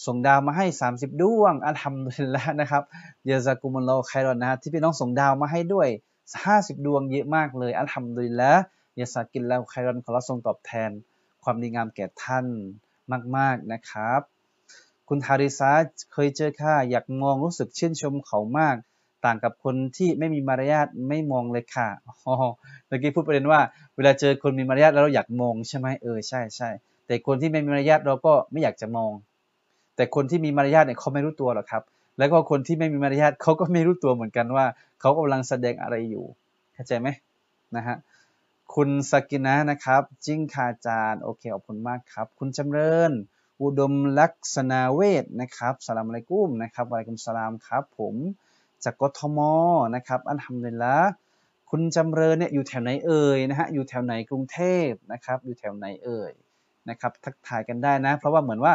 [0.05, 2.83] ส่งดาวมาให้ 30 ดวงอัลฮัมดุลิลละนะครับ
[3.29, 5.87] ยาซากุมุลโลไครอนนะที่พี่น้องส่งดาวมาให้ด้วย
[6.37, 8.53] 50 ดวงเยอะมากเลยอัลฮัมดุลิลละ
[8.99, 10.89] ยาซากินแล้วไครอนขอรับทรงตอบแทน
[11.43, 12.45] ความดีงามแก่ท่าน
[13.37, 14.21] มาก ๆนะครับ
[15.09, 15.71] คุณฮาริซา
[16.13, 18.75] เคยเจอค่ะอยากมองรู้สึกชื่นชมเขามาก
[19.25, 22.33] ต่างกับคนที่ไม่มีมารยาทไม่มองเลยค่ะอ๋อ
[22.87, 23.59] เมื่อกี้พูดประเด็นว่า
[23.95, 26.69] เวลาเจอคนมีมารยาทแล้วเราอยากมองใช่ไหมเออใช่ใช่
[27.05, 29.11] แต่คนที่ไม่มีมารยาทเราก็ไม่อยากจะมอง
[29.99, 31.83] แต่คนที่มีมารยาทเนี่ยเขาไม่รู้ตัวหรอกครับ
[32.17, 34.65] แล้วก็คนที่ไม่มีมารยาทเขาก็ไม่รู้ตัวเหมือนกันว่า
[34.99, 36.25] เขากำลังแสดงอะไรอยู่
[36.73, 37.07] เข้าใจไหม
[37.75, 37.97] นะฮะ
[38.75, 43.11] คุณสกินะนะครับ จิ้งคาจารโอเคขอบคุณมากครับ คุณจำเริญ
[43.61, 48.15] อุดมลักษณะเวทนะครับสลามอะลัยกุมนะครับอะลัยกุมสลามครับ ผม
[48.83, 49.39] จากกทม
[49.95, 50.97] นะครับอันทำเลยละ
[51.69, 56.31] คุณจำเริญเนี่ยอยู่แถวไหนเอ่ยนะฮะอยู่แถวไหนกรุงเทพนะครับอยู่แถวไหนเอ่ย
[56.89, 58.73] นะครับทักทายกันได้นะ เพราะว่าเหมือนว่า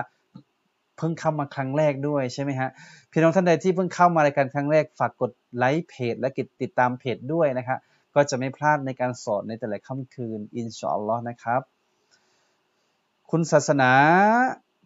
[0.96, 2.68] เพิ่งเข้ามาครั้งแรกด้วยใช่ไหมฮะ
[3.10, 7.78] พี่น้องท่านใดที่เพิ่งเข้ามารายการครั้งแรกฝากกดไลค์เพจและกดติดตามเพจด้วยนะครับ
[8.14, 11.60] ก็จะไม่พลาดในการสอนในแต่ละค่ำคืนอินชาอัลลอฮ์นะครับ
[13.30, 13.92] คุณศาสนา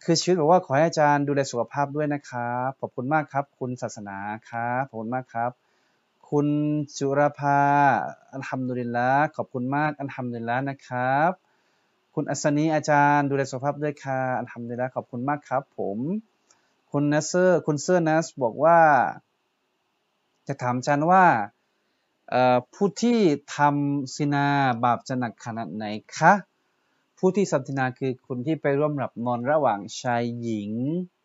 [0.05, 4.17] คือชีวิตบอกว่าขอให้อาจารย์ดูแลสุขภาพด้วยนะครับขอบคุณมากครับ คุณศาสนา
[4.51, 5.51] ครับขอบคุณมากครับ
[6.31, 6.47] คุณ
[6.99, 7.61] จุรภา
[8.35, 11.31] อัลฮัมดุลิลละขอบคุณมากอัลฮัมดุลิลละนะครับ
[12.21, 15.99] คุณอัศนีอาจารย์ดูแลสุขภาพด้วยค่ะอัลฮัมดุลิลละขอบคุณมากครับ ผม
[16.93, 18.81] คุณนัสเซอร์ คุณเซอร์นัสบอกว่า
[20.49, 21.25] จะถามอาจารย์ว่า
[22.75, 23.19] ผู้ที่
[23.57, 24.47] ทำซินา
[24.85, 25.85] บาปจะหนักขนาดไหน
[26.17, 26.33] คะ
[27.19, 30.71] ผู้ที่ทำซินาคือคนที่ไปร่วมหลับนอนระหว่างชายหญิง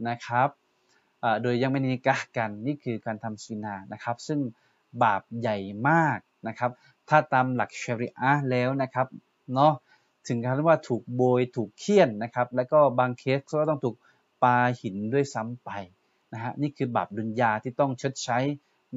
[0.10, 0.50] นะครับ
[1.42, 4.40] โดยยังไม่นิกากันนี่คือการทำซีนานะครับ ซึ่ง
[5.04, 5.58] บาปใหญ่
[5.90, 6.72] มากนะครับ
[7.10, 9.08] ถ้าตามหลักชริอะแล้วนะครับ
[9.56, 9.74] เนาะ
[10.28, 13.96] ถึงขั้นว่าถูกโบยถูกเฆี่ยนนะครับ แล้วก็บางเคสก็ต้องถูก
[14.44, 15.70] ปาหินด้วยซ้ำไป
[16.34, 18.40] นะฮะนี่คือบาปดุนยาที่ต้องชดใช้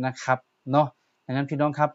[0.06, 0.38] นะครับ
[0.72, 0.88] เนาะ
[1.24, 1.90] ดังนั้นพี่น้องครับ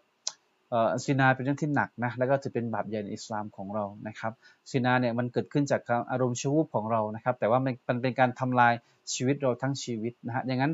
[1.04, 4.34] ซินาเป็นเรื่องที่หนักนะแล้วก็จะเป็นบาปใหญ่ในอิสลามของเรานะครับ
[4.70, 8.74] ซินาเนี่ยมันเกิดขึ้นจากอารมณ์ชั่ววูบของเรานะครับ แต่ว่ามันเป็นการทำลาย
[9.14, 10.74] ชีวิตเราทั้งชีวิตนะฮะอย่างนั้น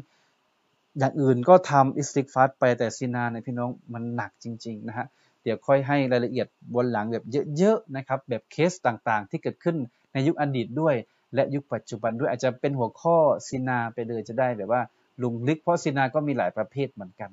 [1.00, 5.06] อย่างอื่นก็ทำอิสติกฟัดไปแต่ซินาเนี่ยพี่น้องมันหนักจริงๆนะฮะ
[5.48, 7.26] เดี๋ยวค่อยให้รายละเอียดบนหลังแบบ
[7.58, 9.76] เยอะๆนะครับ แบบเคสต่างๆ ที่เกิดขึ้น
[10.14, 10.96] ในยุคอดีตด้วย
[11.36, 14.82] และยุคปัจจุบันด้วยอาจจะเป็นหัวข้อซินาไปเลยจะได้แบบว่า
[15.22, 17.32] ลงลึกเพราะซินาก็มีหลายประเภทเหมือนกัน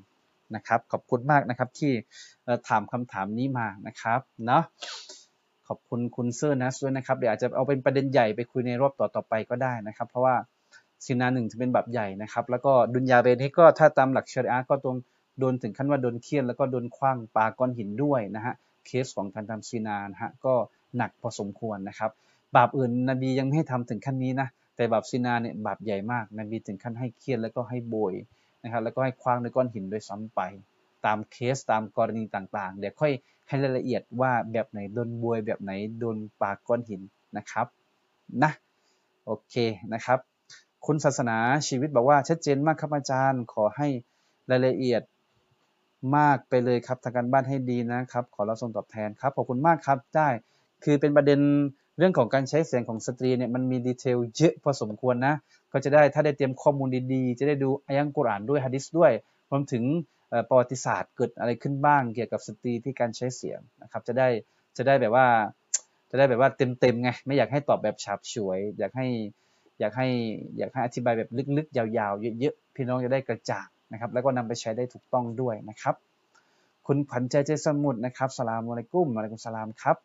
[0.55, 1.93] นะครับ ขอบคุณมากนะครับที่
[2.69, 4.63] ถามคำถามนี้มานะครับเนาะ
[5.69, 10.35] ขอบคุณคุณเซอร์นัสด้วยนะครับเดี๋ยวอาจจะเอาเป็นประเด็นใหญ่ไปคุยในรอบต่อๆไปก็ได้นะครับ เพราะว่า
[11.05, 14.97] ซินาหนึ่งจะเป็นบาปใหญ่นะครับ แล้วก็ดุนยาเบนี้ก็ถ้าตามหลักชริอะก็ตรง
[15.39, 18.55] โดนถึงขั้นว่าโดนเฆี่ยนแล้วก็โดนขว้างปาก้อนหินด้วยนะฮะ
[18.87, 20.55] เคสของการทำซีนานะฮะก็
[20.97, 22.11] หนักพอสมควรนะครับ
[22.57, 28.15] บาปอื่นนบียังไม่ให้ทำถึงขั้นนี้นะแต่บาปซีนาเนี่ยบาปใหญ่มากนบีถึงขั้นให้เคี่ยนแล้วก็ให้โบย
[28.63, 30.41] นะครับแล้วก็ให้คว้างด้วยก้อนหินโดยซ้ำไป
[31.07, 33.13] ตามเคสตามกรณีต่างๆ เดี๋ยวค่อย
[33.49, 37.03] ให้รายละเอียดว่าแบบไหนโดนบวยแบบไหนโดนปากก้อนหิน
[37.37, 37.67] นะครับ
[38.43, 38.53] นะ
[39.27, 39.55] โอเค
[39.95, 40.19] นะครับ
[40.87, 41.37] คุณศาสนา
[41.69, 43.89] ชีวิตบอกว่าชัดเจนมากครับอาจารย์ขอให้
[44.51, 45.03] รายละเอียด
[46.17, 50.29] มากไปเลยครับทางการบ้านให้ดีนะครับ ขอรับส่งตอบแทนครับขอบคุณมากครับได้
[50.85, 51.41] คือเป็นประเด็น
[51.99, 55.35] เรื่องของการใช้เสียงของสตรีเนี่ยมันมี detail เยอะพอสมควรนะ
[55.73, 59.13] ก็จะได้ถ้าได้เตรียมข้อมูลดีๆ จะได้ดูอายะฮ์กุรอานด้วยฮะดิษด้วย
[59.51, 59.85] รวมถึง
[60.49, 64.29] ประวัติศาสตร์เกิดอะไรขึ้นบ้างเกี่ยวกับสตรีที่การใช้เสียงนะครับ จะได้
[64.77, 65.27] จะได้แบบว่า
[66.11, 69.07] จะได้แบบว่าเต็มๆไงไม่อยากให้ตอบแบบฉาบฉวย อยากให้
[69.81, 70.09] อยากให้
[70.59, 75.95] อยากให้อธิบายแบบลึกๆ ยาวๆ เยอะๆ พี่น้องจะได้กระจ่าง นะครับแล้วก็นำไปใช้ได้ถูกต้องด้วยนะครับ
[76.87, 79.97] คุณขวัญใจเจสมุทรนะครับสลามอะลัยกุมอะลัยกุมสลามครับ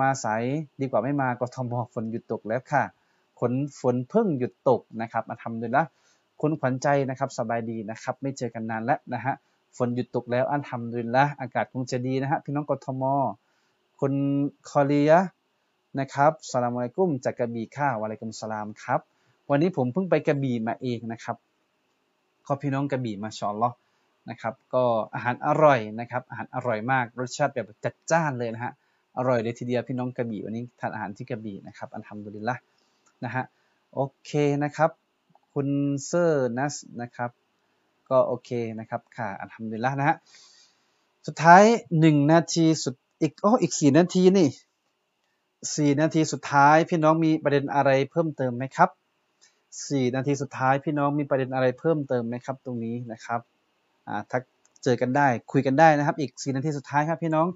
[0.00, 0.42] มาสาย
[0.80, 2.82] ดีกว่าไม่มากทมฝนหยุดตกแล้วค่ะ
[3.38, 5.84] ฝนฝนเพิ่งหยุดตกนะครับมาทำด้วยนะ
[6.40, 9.34] คุณขวัญใจนะครับสบายดีนะครับ ไม่เจอกันนานแล้วนะฮะ
[9.76, 13.02] ฝนหยุดตกแล้วอันทำด้วยละอากาศคงจะดีนะฮะพี่น้องกทม
[14.00, 14.14] คุณ
[14.68, 15.12] คอลีย
[16.00, 19.00] นะครับสลามอะลัยกุมจากกระบี่ค่ะวะลัยกุมสลามครับ
[19.50, 21.36] วันนี้ผมเพิ่งไปกระบี่มาเองนะครับ
[22.50, 23.70] ขอพี่น้องกระบี่มาชอนล้อ
[24.30, 24.84] นะครับ ก็
[25.14, 28.72] อาหารอร่อยนะครับ อาหารอร่อยมาก รสชาติแบบจัดจ้านเลยนะฮะ
[29.18, 32.56] อร่อยเลยทีเดียวพี่น้องกระบี่วันนี้ทานอาหารที่กระบี่นะครับอันทำดุลิละ
[33.24, 33.44] นะฮะ
[33.94, 34.30] โอเค
[34.64, 34.90] นะครับ
[35.54, 35.68] คุณ
[36.04, 37.30] เซอร์นัสนะครับ
[38.10, 40.16] ก็โอเคนะครับค่ะอันทำดุลิละนะฮะ
[41.26, 41.62] สุดท้าย
[42.00, 44.48] หนึ่งนาทีสุดอีกโอ้อีกสี่นาทีนี่
[45.76, 48.90] สี่นาทีสุดท้ายพี่น้องมีประเด็นอะไรเพิ่มเติมไหมครับ
[49.90, 53.40] สี่นาทีสุดท้ายพี่น้องมีประเด็นอะไรเพิ่มเติมไหมครับ ตรงนี้นะครับ
[54.08, 54.42] อ่าทัก
[54.84, 57.46] เจอกันได้คุยกันได้นะครับ อีกสี่นาทีสุดท้ายครับพี่น้อง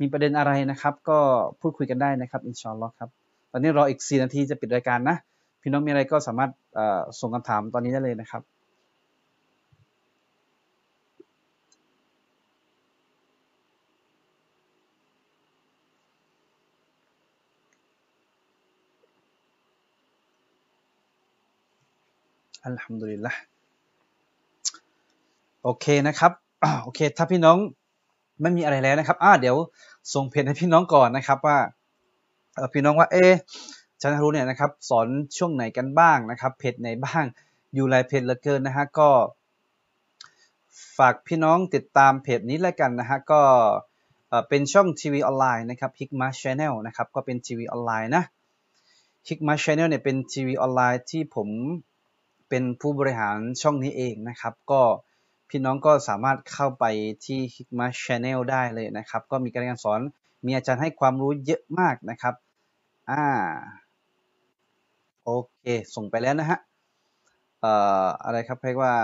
[0.00, 1.18] มีประเด็นอะไรนะครับ ก็
[1.60, 3.10] พูดคุยกันได้นะครับอินชอนล็อกครับ
[3.52, 5.16] ตอนนี้รออีกสี่นาทีจะปิดรายการนะ
[5.62, 6.50] พี่น้องมีอะไรก็สามารถ
[7.20, 8.42] ส่งคำถามตอนนี้ได้เลยนะครับ
[22.68, 23.32] الحمد لله
[25.62, 26.32] โอเคนะครับ
[26.84, 27.56] โอเค ถ้าพี่น้อง
[28.40, 29.56] ไม่มีอะไรแล้วนะครับอ่าเดี๋ยว
[30.14, 31.58] ส่งเพจให้พี่น้องก่อนนะครับว่า
[32.72, 33.16] พี่น้องว่าเอ
[34.00, 37.24] จันทรุเนี่ยนะครับสอนช่วงไหนกันบ้างนะครับ เพจไหนบ้าง
[37.74, 39.08] อยู่หลายเพจเหลือเกินนะฮะก็
[40.98, 43.40] ฝากพี่น้องติดตามเพจนี้แล้วกันนะฮะก็
[44.48, 48.24] เป็นช่องทีวีออนไลน์นะครับฮิกมาชแนลนะครับก็เป็นทีวีออนไลน์นะ
[49.28, 51.48] ฮิกมาชแนลเนี่ยเป็นทีวีออนไลน์ที่ผม
[52.48, 54.82] เป็นผู้บริหารช่องนี้เองนะครับ ก็
[55.48, 56.84] พี่น้องก็สามารถเข้าไป
[57.24, 60.00] ที่ Hikma Channel ได้เลยนะครับ ก็มีการเรียนสอน
[60.46, 62.34] มีอาจารย์ให้ความรู้เยอะมากนะครับ
[63.10, 63.24] อ่า
[65.24, 66.58] โอเค ส่งไปแล้วนะฮะ
[67.60, 67.72] เอ่
[68.04, 68.94] ออะไรครับเรียกว่า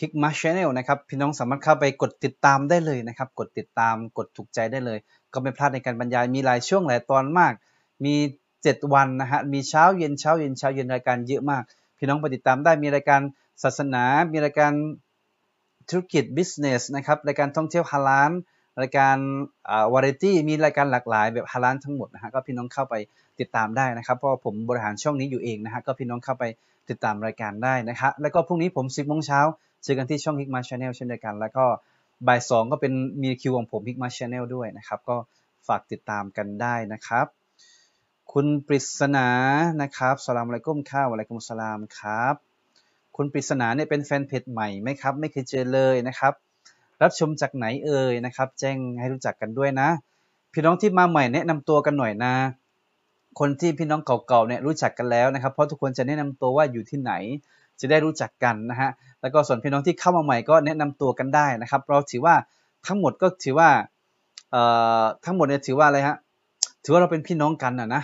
[0.00, 4.98] Hikma Channel นะครับ พี่น้องสามารถเข้าไปกดติดตามได้เลยนะครับ กดติดตามกดถูกใจได้เลย
[5.32, 7.52] ก็ไม่พลาดในการบรรยายมีหลายช่วงหลายตอนมาก
[8.04, 8.14] มี
[8.54, 11.62] 7 วันนะฮะมีเช้าเย็นเช้าเย็นเช้าเย็นรายการเยอะมาก
[11.98, 13.20] พี่น้องไปติดตามได้มีรายการ
[13.62, 14.72] ศาสนา มีรายการ
[15.90, 18.32] ธุรกิจ business นะครับ รายการท่องเที่ยวฮาลาล
[18.82, 19.16] รายการ
[19.92, 22.94] วาไรตี้ มีรายการหลากหลายแบบฮาลาลทั้งหมดนะฮะ ก็พี่น้องเข้าไป
[23.40, 26.44] ติดตามได้นะครับ เพราะผมบริหารช่องนี้อยู่เองนะฮะ ก็พี่น้องเข้าไป
[26.90, 29.40] ติดตามรายการได้นะครับ แล้วก็พรุ่งนี้ผม 10โมงเช้า
[29.82, 31.64] เจอกันที่ช่องฮิกมะฮ์ Channel เช่นเดียวกัน แล้วก็
[32.26, 35.16] บ่ายสองก็เป็นมีคิวของผมฮิกมาชาแนลด้วยนะครับ ก็
[35.68, 37.26] ฝากติดตามกันได้นะครับ
[38.38, 39.28] คุณปริศนา
[39.82, 42.34] นะครับสลามอะไรก้มข้าวอะไรกุมสลามครับ
[43.16, 46.32] คุณปริศนาเนี่ยเป็นแฟนเพจใหม่ไหมครับ ไม่เคยเจอเลยนะครับ
[47.02, 49.88] รับชมจากไหนเอ่ยนะครับ แจ้งให้รู้จักกันด้วยนะ
[50.52, 52.34] พี่น้องที่มาใหม่แนะนำตัวกันหน่อยนะ
[53.38, 57.12] คนที่พี่น้องเก่าๆเนี่ยรู้จักกันแล้วนะครับ เพราะทุกคนจะแนะนำตัวว่าอยู่ที่ไหน
[57.80, 62.34] จะได้รู้จักกันนะฮะ แล้วก็ส่วนพี่น้องที่เข้ามาใหม่ก็แนะนำตัวกันได้นะครับ เราถือว่า
[62.86, 63.68] ทั้งหมดก็ถือว่า
[64.50, 64.62] เอ่
[65.00, 66.16] อทั้งหมดเนี่ยถือว่าอะไรฮะ
[66.84, 68.02] ถือว่าเราเป็นพี่น้องกันนะนะ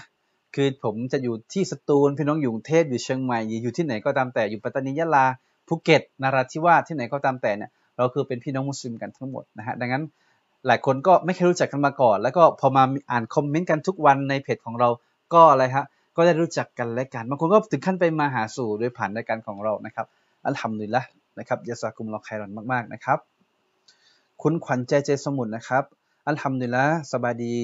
[0.55, 5.25] คือผมจะอยู่ที่สตูลพี่น้องอยู่กรุงเทพอยู่เชียงใหม่อยู่ที่ไหนก็ตามแต่อยู่ปัตตานียะลา
[5.69, 10.05] ภูเก็ตนาราธิวาสที่ไหนก็ตามแต่เนี่ยเราคือเป็นพี่น้องมุสลิมกันทั้งหมดนะฮะดังนั้น
[10.67, 14.89] หลายคนก็ไม่เคยรู้จักกันมาก่อน แล้วก็พอมาอ่านคอมเมนต์กันทุกวันในเพจของเรา
[15.35, 15.85] ก็อะไรฮะ
[16.17, 20.07] ก็ได้รู้จักกันและกันบางคนก็ถึงขั้นไปมาหาสู่โดยผ่านรายการของเรานะครับ
[20.47, 21.03] อัลฮัมดุลิละ
[21.39, 23.19] นะครับยาสากุมลอไครอนมากๆนะครับ
[24.43, 25.85] คุณขวัญใจใจสมุนนะครับ
[26.27, 27.55] อัลฮัมดุลิละสบายดี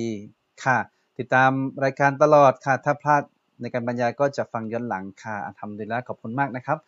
[0.64, 0.78] ค่ะ
[1.18, 1.50] ติดตาม
[1.84, 3.22] รายการตลอดค่ะ ถ้าพลาด
[3.60, 6.78] ในการบรรยายก็จะฟังย้อนหลังค่ะอันทำดีละขอบคุณมากนะครับ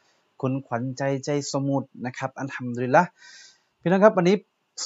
[0.41, 3.05] คุณขวัญใจใจสมุดนะครับอันทำดีละ
[3.81, 4.37] พี่น้องครับวันนี้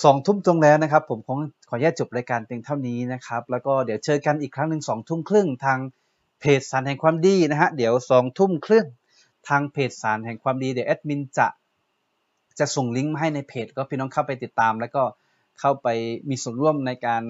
[0.02, 5.78] สองทุ่มตรงแล้วนะครับ ผมคงขอแยกจบรายการเพียงเท่านี้นะครับ แล้วก็เดี๋ยวเจอกันอีกครั้งหนึ่งสองทุ่มครึ่งทาง
[6.40, 8.86] เพจสารแห่งความดีนะฮะเดี๋ยวสองทุ่มครึ่ง
[9.48, 11.46] ทางเพจสารแห่งความดีเดี๋ยวแอดมินจะ
[12.58, 15.02] จะส่งลิงก์มาให้ในเพจ ก็พี่น้องเข้าไปติดตาม แล้วก็
[15.60, 15.88] เข้าไป
[16.28, 17.22] มีส่วนร่วมในการ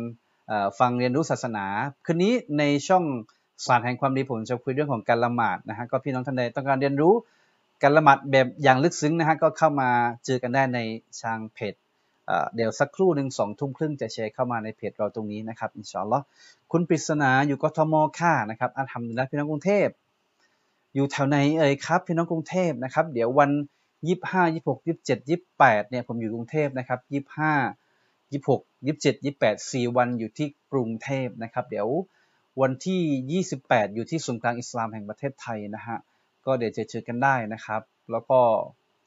[0.78, 1.64] ฟังเรียนรู้ศาสนา
[2.06, 3.04] คืนนี้ในช่อง
[3.66, 7.14] ศาสตร์แห่งความดีผมจะคุยเรื่องของการละหมาดนะฮะก็พี่น้องท่านใดต้องการเรียนรู้
[7.82, 9.90] การละหมาดแบบอย่างลึกซึ้งนะฮะก็เข้ามา
[10.26, 10.78] เจอกันได้ใน
[11.20, 11.74] ช่างเพจ
[12.54, 16.24] เดี๋ยวสักครู่หนึ่งสองทุ่มครึ่งจะแชร์เข้ามาในเพจเราตรงนี้นะครับอินชาอัลลอฮ์
[16.72, 19.88] คุณปริศนาอยู่กทมค่านะครับอาทำนะพี่น้องกรุงเทพ
[20.94, 23.50] อยู่แถวไหนเอ่ยครับ พี่น้องกรุงเทพนะครับ เดี๋ยววัน
[24.08, 27.52] ยี่สิบห้ายี่หกยี่สิบเจ็ดยี่สิบแปดเนี่ยผมอยู่กรุงเทพนะครับยี่สิบห้า
[28.32, 31.88] ยี่หกยี่สิบเจ็ดยี่แปดสี่วันอยู่ที่กรุงเทพนะครับ เดี๋ยว
[32.62, 35.98] วันที่ 28 อยู่ที่ศูนย์กลางอิสลามแห่งประเทศไทยนะฮะ
[36.46, 38.40] ก็เดี๋ยวจะเจอกันได้นะครับ แล้วก็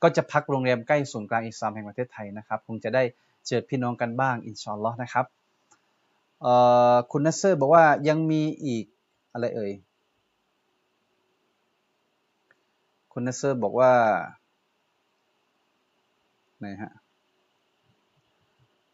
[0.04, 3.04] ก็จะพักโรงแรมใกล้ศูนย์กลางอิสลามแห่งประเทศไทยนะครับ คงจะได้
[3.48, 5.26] เจอพี่น้องกันบ้างอินชอนลอนะครับ
[7.12, 8.86] คุณนัสเซอร์บอกว่ายังมีอีก
[9.34, 9.72] อะไรเอ่ย
[13.12, 13.92] คุณนัสเซอร์บอกว่า
[16.60, 16.92] ไหนฮะ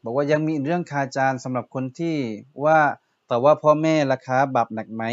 [0.03, 2.15] บอกว่ายังมีเรื่องคาจารสำหรับคนที่
[2.65, 2.79] ว่า
[3.27, 5.03] แต่ว่าพ่อแม่ราคาบาปหนักไหม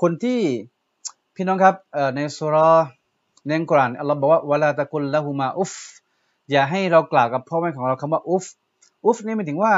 [0.00, 0.40] คนที่
[1.34, 1.74] พี่น้องครับ
[2.14, 2.56] ในสุร
[3.46, 5.72] ในอัลกุรอานอัลลอฮ์บอกว่าวลาตะกุลละหูมาอุฟ
[6.50, 8.46] อย่าให้เรากล่าวกับพ่อแม่ของเราคำว่าอุฟ
[9.04, 9.74] อุฟนี่หมายถึงว่า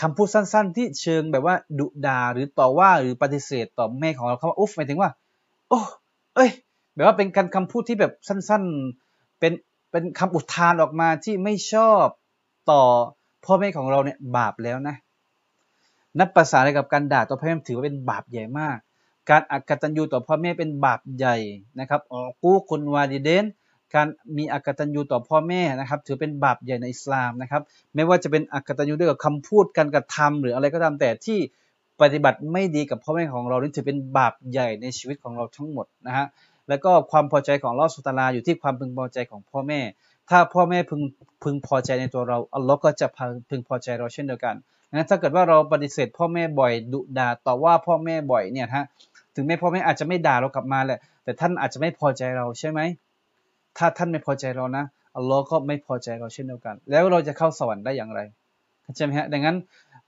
[0.00, 5.10] คำพูดสั้น ๆ ที่เชิงแบบว่าดุดาหรือต่อว่าหรือปฏิเสธต่อแม่ของเราคำว่าอุฟหมายถึงว่า
[5.68, 5.80] โอ้
[6.34, 6.50] เอ้ย
[6.94, 8.62] แบบว่าเป็นการคำพูดที่แบบสั้น
[9.02, 9.52] ๆ เป็น
[9.90, 12.06] เป็นคำอุทานออกมาที่ไม่ชอบ
[12.70, 12.82] ต่อ
[13.44, 14.96] พ่อแม่ของเราเนี่ยบาปแล้วนะ
[16.18, 18.78] นับภาษาอะไรกับการด่าต่อพ่อแม่ถือว่าเป็นบาปใหญ่มาก
[19.30, 21.36] การอักตันยูต่อพ่อแม่เป็นบาปใหญ่
[21.80, 23.44] นะครับออกูคุณวาดิเดน
[23.94, 27.62] การมีอักตันยูต่อพ่อแม่นะครับ ถือเป็นบาปใหญ่ในอิสลามนะครับ
[27.94, 31.38] ไม่ว่าจะเป็นอักตันยูด้วยกับคำพูดการกระทำหรืออะไรก็ตามแต่ที่
[32.00, 36.26] ปฏิบัติไม่ดีกับพ่อแม่ของเรานี่ถือเป็นบาปใหญ่ในชีวิตของเราทั้งหมดนะฮะ
[36.68, 39.80] แล้วก็ความพอใจของลอสุตาลาอยู่ที่ความพึงพอใจของพ่อแม่
[40.30, 41.00] ถ้าพ่อแม่พึง
[41.42, 43.06] พึงพอใจในตัวเราอัลลอฮ์ก็จะ
[43.50, 44.54] พึงพอใจเราเช่นเดียวกัน
[44.92, 48.84] นะถ้าเกิดว่าเราปฏิเสธพ่อแม่บ่อยดุด่าต่อว่าพ่อแม่บ่อยเนี่ยฮะ
[49.34, 52.80] ถึงแม้พ่อแม่อาจจะไม่ด่าเรากลับมาแหละแต่ท่านอาจจะไม่พอใจเราใช่ไหม
[53.78, 54.84] ถ้าท่านไม่พอใจเรานะ
[55.16, 58.20] อัลลอฮ์ก็ไม่พอใจเราเช่นเดียวกัน แล้วเราจะเข้าสวรรค์ได้อย่างไร
[58.96, 59.56] ใช่ไหมฮะดังนั้น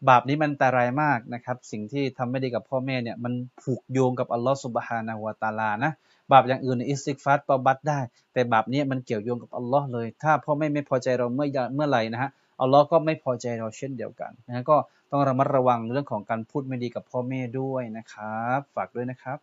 [0.09, 5.93] บาปนี้มันอันตรายมากนะครับ สิ่งที่ทำไม่ดีกับพ่อแม่เนี่ยมันผูกโยงกับอัลลอฮ์สุบฮานะฮุวตาลานะ
[6.33, 8.01] บาปอย่างอื่นในอิสติกฟัตตอบัตได้
[8.33, 14.77] แต่บาปนี้มันเกี่ยวโยงกับอัลลอฮ์เลย ถ้าพ่อแม่ไม่พอใจเราเมื่อเมื่อไหร่นะฮะอัลลอฮ์ก็ไม่พอใจเราเช่นเดียวกันนะก็
[15.11, 19.39] ต้องระมัดระวังเรื่องของการพูดไม่ดีกับพ่อแม่ด้วยนะครับ ฝากด้วยนะครับ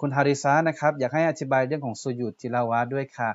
[0.00, 3.30] คุณฮาริซานะครับ อยากให้อธิบายเรื่องของสุญูดติลาวะฮ์ด้วยค่ะ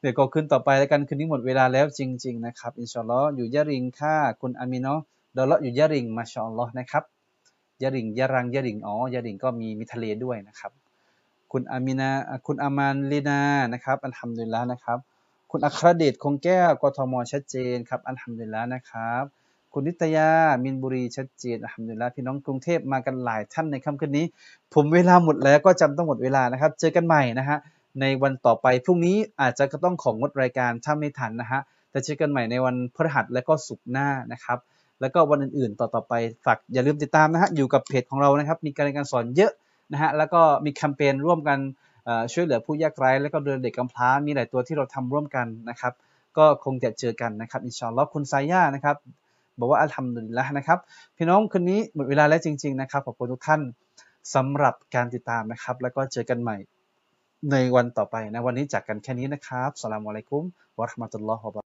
[0.00, 4.86] เดี๋ยวก็ขึ้นต่อไปแล้วกันคืนนี้หมดเวลาแล้วจริง ๆ นะครับ อินชาอัลลอฮ์อยู่ยะหริ่งค่ะคุณอามิโน
[5.36, 7.04] ดอลล์อยู่ยะหริ่งมาชาอัลลอฮ์นะครับ
[7.82, 10.83] ยะหริ่งยะรังยะหริ่งอ๋อยะหริ่งก็มีมีทะเลด้วยนะครับ
[11.56, 12.10] คุณอามินา
[12.46, 13.40] คุณอามานลีนา
[13.72, 14.98] นะครับอันทำดุลแล้วนะครับ
[15.50, 19.24] คุณอัครเดชคงแก้วกทมชัดเจนครับอันทำดุลแล้วนะครับ
[19.72, 20.30] คุณนิตยา
[20.64, 24.26] มินบุรีชัดเจนอันทำดุลแล้วพี่น้องกรุงเทพมากันหลายท่านในค่ำคืนนี้
[24.74, 27.58] ผมเวลาหมดแล้วก็จำต้องหมดเวลานะครับ เจอกันใหม่นะฮะ
[28.00, 34.58] ในวันต่อไปพรุ่งนี้อาจจะก็ต้องของงดรายการถ้าไม่ทันนะฮะแต่เจอกันใหม่ในวันพฤหัสและก็ศุกร์หน้านะครับ
[35.00, 39.52] แล้วก็วันอื่นๆ ต่อๆไปฝากอย่าลืมติดตามนะฮะอยู่กับเพจของเรานะครับ มีการเรียนการสอนเยอะ
[39.92, 41.58] นะฮะแล้วก็มีแคมเปญร่วมกัน
[42.32, 45.92] ช่วยเหลือผู้ยากไร้ และก็เดือนเด็กกำพร้ามีหลายตัวที่เราทำร่วมกันนะครับ
[46.38, 48.96] ก็คงจะเจอกันนะครับอินชาอัลลอฮ์คุณไซย่านะครับ
[49.58, 50.78] บอกว่าอัลฮัมดุลิลละนะครับ
[51.16, 53.60] พี่น้องคนนี้หมดเวลาแล้วจริง ๆนะครับขอบคุณทุกท่าน
[54.34, 56.56] สำหรับการติดตามนะครับ แล้วก็เจอกันใหม่
[57.50, 60.42] ในวันต่อไปนะ วันนี้จากกันแค่นี้นะครับสลามอะลัยกุม
[60.78, 61.73] วะราะห์มะตุลลอฮ์วะบะ